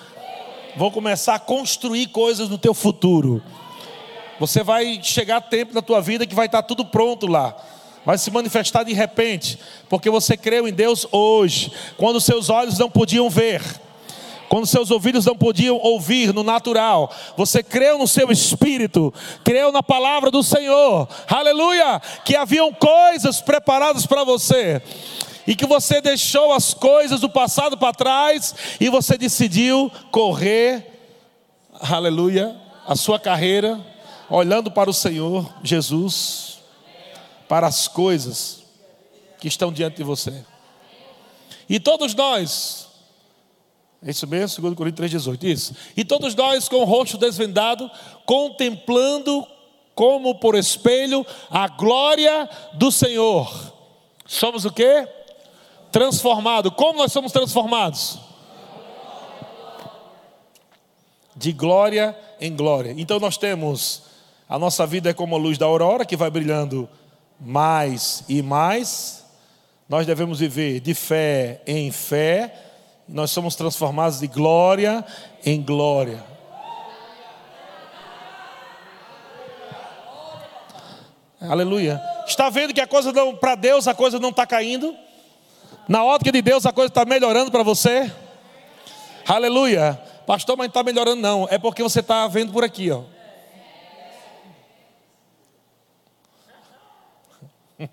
vão 0.78 0.90
começar 0.92 1.34
a 1.34 1.38
construir 1.40 2.06
coisas 2.06 2.48
no 2.48 2.56
teu 2.56 2.72
futuro. 2.72 3.42
Você 4.38 4.62
vai 4.62 5.00
chegar 5.02 5.40
tempo 5.40 5.74
na 5.74 5.82
tua 5.82 6.00
vida 6.00 6.24
que 6.24 6.34
vai 6.34 6.46
estar 6.46 6.62
tudo 6.62 6.84
pronto 6.84 7.26
lá. 7.26 7.54
Vai 8.06 8.16
se 8.16 8.30
manifestar 8.30 8.84
de 8.84 8.92
repente, 8.92 9.58
porque 9.88 10.08
você 10.08 10.36
creu 10.36 10.68
em 10.68 10.72
Deus 10.72 11.06
hoje, 11.10 11.72
quando 11.96 12.20
seus 12.20 12.48
olhos 12.48 12.78
não 12.78 12.88
podiam 12.88 13.28
ver 13.28 13.60
quando 14.48 14.66
seus 14.66 14.90
ouvidos 14.90 15.26
não 15.26 15.36
podiam 15.36 15.76
ouvir 15.76 16.32
no 16.32 16.42
natural, 16.42 17.12
você 17.36 17.62
creu 17.62 17.98
no 17.98 18.08
seu 18.08 18.32
espírito, 18.32 19.12
creu 19.44 19.70
na 19.70 19.82
palavra 19.82 20.30
do 20.30 20.42
Senhor, 20.42 21.06
aleluia, 21.28 22.00
que 22.24 22.34
haviam 22.34 22.72
coisas 22.72 23.42
preparadas 23.42 24.06
para 24.06 24.24
você 24.24 24.80
e 25.48 25.56
que 25.56 25.64
você 25.64 26.02
deixou 26.02 26.52
as 26.52 26.74
coisas 26.74 27.22
do 27.22 27.30
passado 27.30 27.78
para 27.78 27.94
trás 27.94 28.54
e 28.78 28.90
você 28.90 29.16
decidiu 29.16 29.90
correr, 30.10 30.86
aleluia, 31.72 32.54
a 32.86 32.94
sua 32.94 33.18
carreira, 33.18 33.80
olhando 34.28 34.70
para 34.70 34.90
o 34.90 34.92
Senhor 34.92 35.50
Jesus, 35.64 36.58
para 37.48 37.66
as 37.66 37.88
coisas 37.88 38.62
que 39.40 39.48
estão 39.48 39.72
diante 39.72 39.96
de 39.96 40.02
você. 40.02 40.44
E 41.66 41.80
todos 41.80 42.14
nós, 42.14 42.86
é 44.02 44.10
isso 44.10 44.26
mesmo, 44.26 44.60
2 44.60 44.74
Coríntios 44.74 45.10
3,18, 45.10 45.44
isso. 45.44 45.76
E 45.96 46.04
todos 46.04 46.34
nós 46.34 46.68
com 46.68 46.76
o 46.76 46.84
rosto 46.84 47.16
desvendado, 47.16 47.90
contemplando 48.26 49.46
como 49.94 50.34
por 50.34 50.54
espelho 50.54 51.24
a 51.48 51.68
glória 51.68 52.46
do 52.74 52.92
Senhor. 52.92 53.72
Somos 54.26 54.66
o 54.66 54.70
quê? 54.70 55.08
Transformado. 55.98 56.70
Como 56.70 57.00
nós 57.00 57.10
somos 57.10 57.32
transformados? 57.32 58.20
De 61.34 61.52
glória 61.52 62.16
em 62.40 62.54
glória. 62.54 62.94
Então 62.96 63.18
nós 63.18 63.36
temos 63.36 64.02
a 64.48 64.58
nossa 64.60 64.86
vida 64.86 65.10
é 65.10 65.12
como 65.12 65.34
a 65.34 65.38
luz 65.38 65.58
da 65.58 65.66
aurora 65.66 66.06
que 66.06 66.16
vai 66.16 66.30
brilhando 66.30 66.88
mais 67.40 68.22
e 68.28 68.40
mais. 68.42 69.24
Nós 69.88 70.06
devemos 70.06 70.38
viver 70.38 70.78
de 70.78 70.94
fé 70.94 71.62
em 71.66 71.90
fé. 71.90 72.54
Nós 73.08 73.32
somos 73.32 73.56
transformados 73.56 74.20
de 74.20 74.28
glória 74.28 75.04
em 75.44 75.60
glória. 75.60 76.24
Aleluia. 81.40 82.00
Está 82.26 82.48
vendo 82.50 82.72
que 82.72 82.80
a 82.80 82.86
coisa 82.86 83.12
não, 83.12 83.34
para 83.34 83.56
Deus 83.56 83.88
a 83.88 83.94
coisa 83.94 84.20
não 84.20 84.30
está 84.30 84.46
caindo? 84.46 84.94
Na 85.88 86.04
ótica 86.04 86.30
de 86.30 86.42
Deus 86.42 86.66
a 86.66 86.72
coisa 86.72 86.88
está 86.88 87.04
melhorando 87.04 87.50
para 87.50 87.62
você? 87.62 88.12
Aleluia. 89.26 90.00
Pastor, 90.26 90.56
mas 90.56 90.66
não 90.66 90.70
está 90.70 90.82
melhorando 90.82 91.20
não. 91.22 91.48
É 91.50 91.58
porque 91.58 91.82
você 91.82 92.00
está 92.00 92.26
vendo 92.28 92.52
por 92.52 92.64
aqui, 92.64 92.90
ó. 92.90 93.02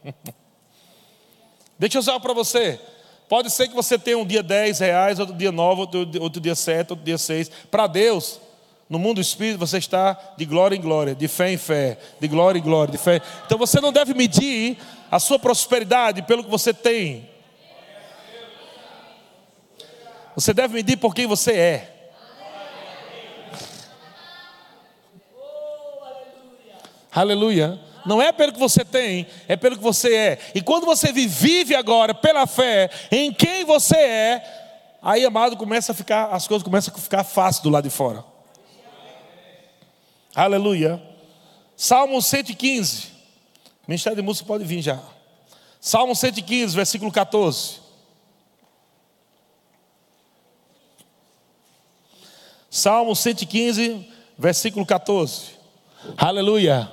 Deixa 1.80 1.98
eu 1.98 2.00
usar 2.00 2.20
para 2.20 2.34
você. 2.34 2.80
Pode 3.28 3.50
ser 3.50 3.68
que 3.68 3.76
você 3.76 3.98
tenha 3.98 4.18
um 4.18 4.26
dia 4.26 4.44
10 4.44 4.80
reais, 4.80 5.20
outro 5.20 5.36
dia 5.36 5.52
9, 5.52 5.82
outro, 5.82 6.10
outro 6.22 6.42
dia 6.42 6.56
7, 6.56 6.92
outro 6.92 7.06
dia 7.06 7.18
6. 7.18 7.50
Para 7.72 7.88
Deus, 7.88 8.40
No 8.88 9.00
mundo 9.00 9.16
do 9.16 9.22
espírito 9.22 9.58
você 9.58 9.80
está 9.80 10.18
de 10.38 10.46
glória 10.46 10.76
em 10.76 10.82
glória, 10.82 11.16
de 11.16 11.28
fé 11.28 11.52
em 11.52 11.58
fé, 11.58 11.98
de 12.20 12.28
glória 12.28 12.60
em 12.60 12.62
glória, 12.62 12.92
de 12.92 12.98
fé. 13.00 13.20
Então 13.46 13.58
você 13.58 13.82
não 13.82 13.92
deve 13.92 14.14
medir 14.14 14.78
a 15.10 15.20
sua 15.20 15.40
prosperidade 15.40 16.22
pelo 16.22 16.44
que 16.44 16.50
você 16.50 16.72
tem. 16.72 17.28
Você 20.36 20.54
deve 20.54 20.74
medir 20.74 20.98
por 20.98 21.16
quem 21.16 21.26
você 21.26 21.54
é. 21.54 21.92
Aleluia. 27.12 27.80
Não 28.06 28.22
é 28.22 28.32
pelo 28.32 28.52
que 28.52 28.60
você 28.60 28.84
tem, 28.84 29.26
é 29.48 29.56
pelo 29.56 29.78
que 29.78 29.82
você 29.82 30.14
é. 30.14 30.40
E 30.54 30.62
quando 30.62 30.86
você 30.86 31.12
vive 31.12 31.74
agora 31.74 32.14
pela 32.14 32.46
fé 32.46 32.90
em 33.10 33.34
quem 33.34 33.64
você 33.64 33.96
é, 33.96 34.98
aí, 35.02 35.26
amado, 35.26 35.58
começa 35.58 35.94
a 35.94 35.96
ficar, 35.96 36.26
as 36.28 36.48
coisas 36.48 36.64
começam 36.64 36.94
a 36.94 37.00
ficar 37.00 37.24
fáceis 37.24 37.64
do 37.64 37.70
lado 37.70 37.86
de 37.86 37.90
fora. 37.90 38.24
Aleluia. 40.36 41.02
Salmo 41.76 42.22
115. 42.22 43.08
Ministério 43.88 44.18
de 44.18 44.22
Música 44.22 44.46
pode 44.46 44.66
vir 44.66 44.82
já. 44.82 45.00
Salmo 45.80 46.16
115, 46.16 46.76
versículo 46.76 47.12
14. 47.12 47.85
Salmo 52.76 53.16
115, 53.16 54.06
versículo 54.38 54.86
14. 54.86 55.52
Aleluia. 56.18 56.92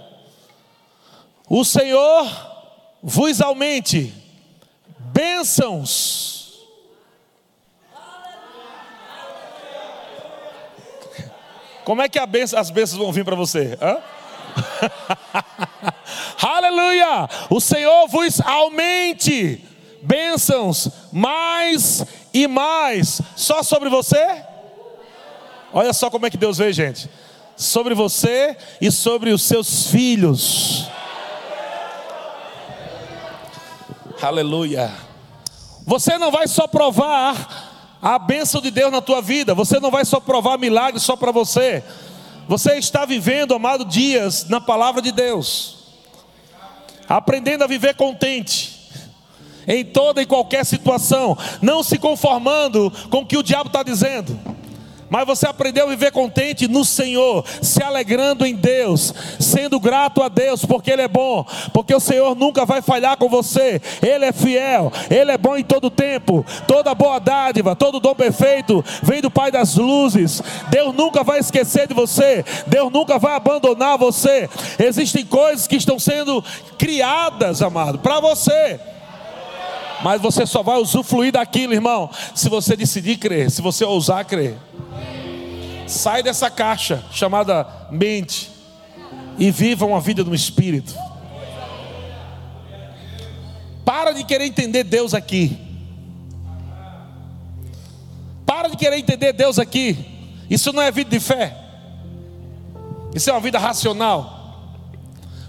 O 1.48 1.64
Senhor 1.64 2.24
vos 3.02 3.40
aumente 3.40 4.14
bênçãos. 4.96 6.62
Como 11.84 12.00
é 12.00 12.08
que 12.08 12.24
benção, 12.26 12.60
as 12.60 12.70
bênçãos 12.70 13.00
vão 13.00 13.10
vir 13.10 13.24
para 13.24 13.34
você? 13.34 13.76
Aleluia! 16.40 17.28
O 17.50 17.60
Senhor 17.60 18.06
vos 18.06 18.40
aumente 18.40 19.66
bênçãos 20.00 20.88
mais 21.10 22.04
e 22.32 22.46
mais. 22.46 23.20
Só 23.34 23.64
sobre 23.64 23.88
você? 23.88 24.51
Olha 25.72 25.92
só 25.92 26.10
como 26.10 26.26
é 26.26 26.30
que 26.30 26.36
Deus 26.36 26.58
vê, 26.58 26.72
gente. 26.72 27.08
Sobre 27.56 27.94
você 27.94 28.56
e 28.80 28.90
sobre 28.90 29.30
os 29.30 29.42
seus 29.42 29.86
filhos. 29.86 30.86
Aleluia. 34.20 34.92
Você 35.86 36.18
não 36.18 36.30
vai 36.30 36.46
só 36.46 36.66
provar 36.66 37.98
a 38.00 38.18
bênção 38.18 38.60
de 38.60 38.70
Deus 38.70 38.92
na 38.92 39.00
tua 39.00 39.22
vida, 39.22 39.54
você 39.54 39.80
não 39.80 39.90
vai 39.90 40.04
só 40.04 40.20
provar 40.20 40.58
milagres 40.58 41.02
só 41.02 41.16
para 41.16 41.32
você. 41.32 41.82
Você 42.48 42.74
está 42.76 43.04
vivendo, 43.04 43.54
amado, 43.54 43.84
dias 43.84 44.48
na 44.48 44.60
palavra 44.60 45.00
de 45.00 45.12
Deus, 45.12 45.76
aprendendo 47.08 47.62
a 47.62 47.68
viver 47.68 47.94
contente, 47.94 48.90
em 49.66 49.84
toda 49.84 50.20
e 50.20 50.26
qualquer 50.26 50.64
situação, 50.66 51.38
não 51.60 51.82
se 51.82 51.98
conformando 51.98 52.92
com 53.10 53.18
o 53.18 53.26
que 53.26 53.36
o 53.36 53.42
diabo 53.42 53.68
está 53.68 53.82
dizendo 53.82 54.51
mas 55.12 55.26
você 55.26 55.46
aprendeu 55.46 55.84
a 55.84 55.90
viver 55.90 56.10
contente 56.10 56.66
no 56.66 56.86
Senhor, 56.86 57.44
se 57.60 57.82
alegrando 57.82 58.46
em 58.46 58.54
Deus, 58.54 59.12
sendo 59.38 59.78
grato 59.78 60.22
a 60.22 60.28
Deus, 60.30 60.64
porque 60.64 60.90
Ele 60.90 61.02
é 61.02 61.08
bom, 61.08 61.44
porque 61.70 61.94
o 61.94 62.00
Senhor 62.00 62.34
nunca 62.34 62.64
vai 62.64 62.80
falhar 62.80 63.18
com 63.18 63.28
você, 63.28 63.78
Ele 64.00 64.24
é 64.24 64.32
fiel, 64.32 64.90
Ele 65.10 65.30
é 65.30 65.36
bom 65.36 65.54
em 65.54 65.62
todo 65.62 65.90
tempo, 65.90 66.46
toda 66.66 66.94
boa 66.94 67.18
dádiva, 67.18 67.76
todo 67.76 68.00
dom 68.00 68.14
perfeito 68.14 68.82
vem 69.02 69.20
do 69.20 69.30
Pai 69.30 69.50
das 69.50 69.76
luzes. 69.76 70.42
Deus 70.70 70.94
nunca 70.94 71.22
vai 71.22 71.40
esquecer 71.40 71.86
de 71.86 71.92
você, 71.92 72.42
Deus 72.66 72.90
nunca 72.90 73.18
vai 73.18 73.36
abandonar 73.36 73.98
você. 73.98 74.48
Existem 74.78 75.26
coisas 75.26 75.66
que 75.66 75.76
estão 75.76 75.98
sendo 75.98 76.42
criadas, 76.78 77.60
amado, 77.60 77.98
para 77.98 78.18
você. 78.18 78.80
Mas 80.02 80.22
você 80.22 80.46
só 80.46 80.62
vai 80.62 80.78
usufruir 80.78 81.32
daquilo, 81.32 81.74
irmão, 81.74 82.08
se 82.34 82.48
você 82.48 82.74
decidir 82.74 83.18
crer, 83.18 83.50
se 83.50 83.60
você 83.60 83.84
ousar 83.84 84.24
crer. 84.24 84.56
Sai 85.92 86.22
dessa 86.22 86.50
caixa 86.50 87.04
chamada 87.12 87.66
mente 87.90 88.50
e 89.38 89.50
viva 89.50 89.84
uma 89.84 90.00
vida 90.00 90.24
no 90.24 90.34
espírito. 90.34 90.94
Para 93.84 94.12
de 94.12 94.24
querer 94.24 94.46
entender 94.46 94.84
Deus 94.84 95.12
aqui. 95.12 95.54
Para 98.46 98.68
de 98.68 98.76
querer 98.78 98.96
entender 98.96 99.34
Deus 99.34 99.58
aqui. 99.58 100.32
Isso 100.48 100.72
não 100.72 100.82
é 100.82 100.90
vida 100.90 101.10
de 101.10 101.20
fé. 101.20 101.54
Isso 103.14 103.28
é 103.28 103.32
uma 103.34 103.40
vida 103.40 103.58
racional. 103.58 104.80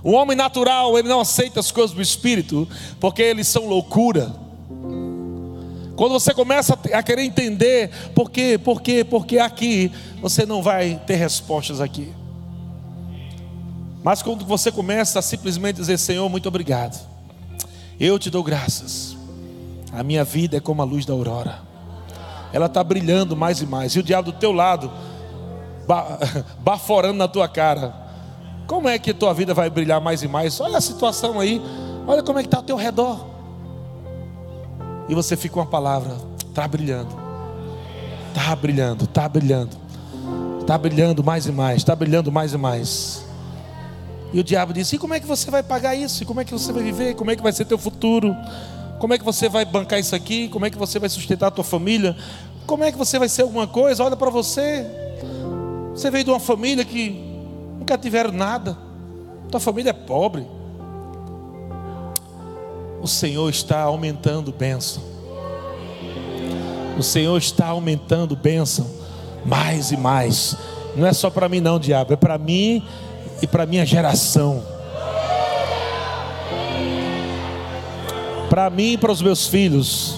O 0.03 0.11
homem 0.11 0.35
natural, 0.35 0.99
ele 0.99 1.07
não 1.07 1.21
aceita 1.21 1.61
as 1.61 1.71
coisas 1.71 1.95
do 1.95 2.01
espírito, 2.01 2.67
porque 2.99 3.21
eles 3.21 3.47
são 3.47 3.65
loucura. 3.65 4.35
Quando 5.95 6.13
você 6.13 6.33
começa 6.33 6.77
a 6.91 7.03
querer 7.03 7.23
entender 7.23 7.89
por 8.15 8.31
quê, 8.31 8.57
por 8.57 8.81
quê, 8.81 9.03
por 9.03 9.25
quê 9.25 9.37
aqui, 9.37 9.91
você 10.21 10.45
não 10.45 10.63
vai 10.63 10.99
ter 11.05 11.15
respostas 11.15 11.79
aqui. 11.79 12.11
Mas 14.03 14.21
quando 14.21 14.43
você 14.43 14.71
começa 14.71 15.19
a 15.19 15.21
simplesmente 15.21 15.75
dizer: 15.75 15.99
Senhor, 15.99 16.27
muito 16.29 16.47
obrigado, 16.47 16.99
eu 17.99 18.17
te 18.17 18.29
dou 18.29 18.43
graças. 18.43 19.15
A 19.91 20.03
minha 20.03 20.23
vida 20.23 20.57
é 20.57 20.59
como 20.59 20.81
a 20.81 20.85
luz 20.85 21.05
da 21.05 21.13
aurora, 21.13 21.59
ela 22.51 22.65
está 22.65 22.83
brilhando 22.83 23.35
mais 23.35 23.61
e 23.61 23.65
mais, 23.67 23.95
e 23.95 23.99
o 23.99 24.03
diabo 24.03 24.31
do 24.31 24.37
teu 24.39 24.51
lado, 24.51 24.91
baforando 26.59 27.17
na 27.19 27.27
tua 27.27 27.47
cara. 27.47 28.01
Como 28.65 28.89
é 28.89 28.97
que 28.97 29.13
tua 29.13 29.33
vida 29.33 29.53
vai 29.53 29.69
brilhar 29.69 30.01
mais 30.01 30.23
e 30.23 30.27
mais? 30.27 30.59
Olha 30.59 30.79
a 30.79 30.81
situação 30.81 31.39
aí, 31.39 31.61
olha 32.07 32.23
como 32.23 32.39
é 32.39 32.41
que 32.41 32.47
está 32.47 32.57
ao 32.57 32.63
teu 32.63 32.77
redor 32.77 33.32
e 35.07 35.15
você 35.15 35.35
fica 35.35 35.55
com 35.55 35.59
uma 35.59 35.65
palavra, 35.65 36.15
está 36.39 36.67
brilhando, 36.67 37.15
está 38.29 38.55
brilhando, 38.55 39.03
está 39.03 39.27
brilhando, 39.27 39.77
está 40.61 40.77
brilhando 40.77 41.23
mais 41.23 41.45
e 41.45 41.51
mais, 41.51 41.77
está 41.77 41.95
brilhando 41.95 42.31
mais 42.31 42.53
e 42.53 42.57
mais. 42.57 43.25
E 44.31 44.39
o 44.39 44.43
diabo 44.43 44.73
disse: 44.73 44.95
E 44.95 44.99
como 44.99 45.13
é 45.13 45.19
que 45.19 45.27
você 45.27 45.51
vai 45.51 45.61
pagar 45.61 45.95
isso? 45.95 46.23
E 46.23 46.25
como 46.25 46.39
é 46.41 46.45
que 46.45 46.51
você 46.51 46.71
vai 46.71 46.83
viver? 46.83 47.15
Como 47.15 47.29
é 47.29 47.35
que 47.35 47.43
vai 47.43 47.51
ser 47.51 47.65
teu 47.65 47.77
futuro? 47.77 48.35
Como 48.99 49.13
é 49.13 49.17
que 49.17 49.23
você 49.23 49.49
vai 49.49 49.65
bancar 49.65 49.99
isso 49.99 50.15
aqui? 50.15 50.47
Como 50.47 50.65
é 50.65 50.69
que 50.69 50.77
você 50.77 50.97
vai 50.97 51.09
sustentar 51.09 51.47
a 51.47 51.51
tua 51.51 51.63
família? 51.63 52.15
Como 52.65 52.83
é 52.83 52.91
que 52.91 52.97
você 52.97 53.19
vai 53.19 53.27
ser 53.27 53.41
alguma 53.41 53.67
coisa? 53.67 54.03
Olha 54.03 54.15
para 54.15 54.29
você. 54.29 54.85
Você 55.93 56.09
veio 56.09 56.23
de 56.23 56.29
uma 56.29 56.39
família 56.39 56.85
que 56.85 57.09
nunca 57.77 57.97
tiveram 57.97 58.31
nada. 58.31 58.77
Tua 59.51 59.59
família 59.59 59.89
é 59.89 59.93
pobre 59.93 60.47
o 63.03 63.07
Senhor 63.07 63.49
está 63.49 63.81
aumentando 63.81 64.53
bênção. 64.53 65.03
O 66.97 67.03
Senhor 67.03 67.37
está 67.37 67.67
aumentando 67.67 68.33
bênção 68.33 68.89
mais 69.45 69.91
e 69.91 69.97
mais. 69.97 70.55
Não 70.95 71.05
é 71.05 71.11
só 71.11 71.29
para 71.29 71.49
mim 71.49 71.59
não, 71.59 71.77
diabo, 71.77 72.13
é 72.13 72.15
para 72.15 72.37
mim 72.37 72.81
e 73.41 73.47
para 73.47 73.65
minha 73.65 73.85
geração. 73.85 74.63
Para 78.49 78.69
mim 78.69 78.93
e 78.93 78.97
para 78.97 79.11
os 79.11 79.21
meus 79.21 79.47
filhos. 79.47 80.17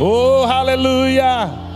Oh, 0.00 0.44
aleluia! 0.44 1.69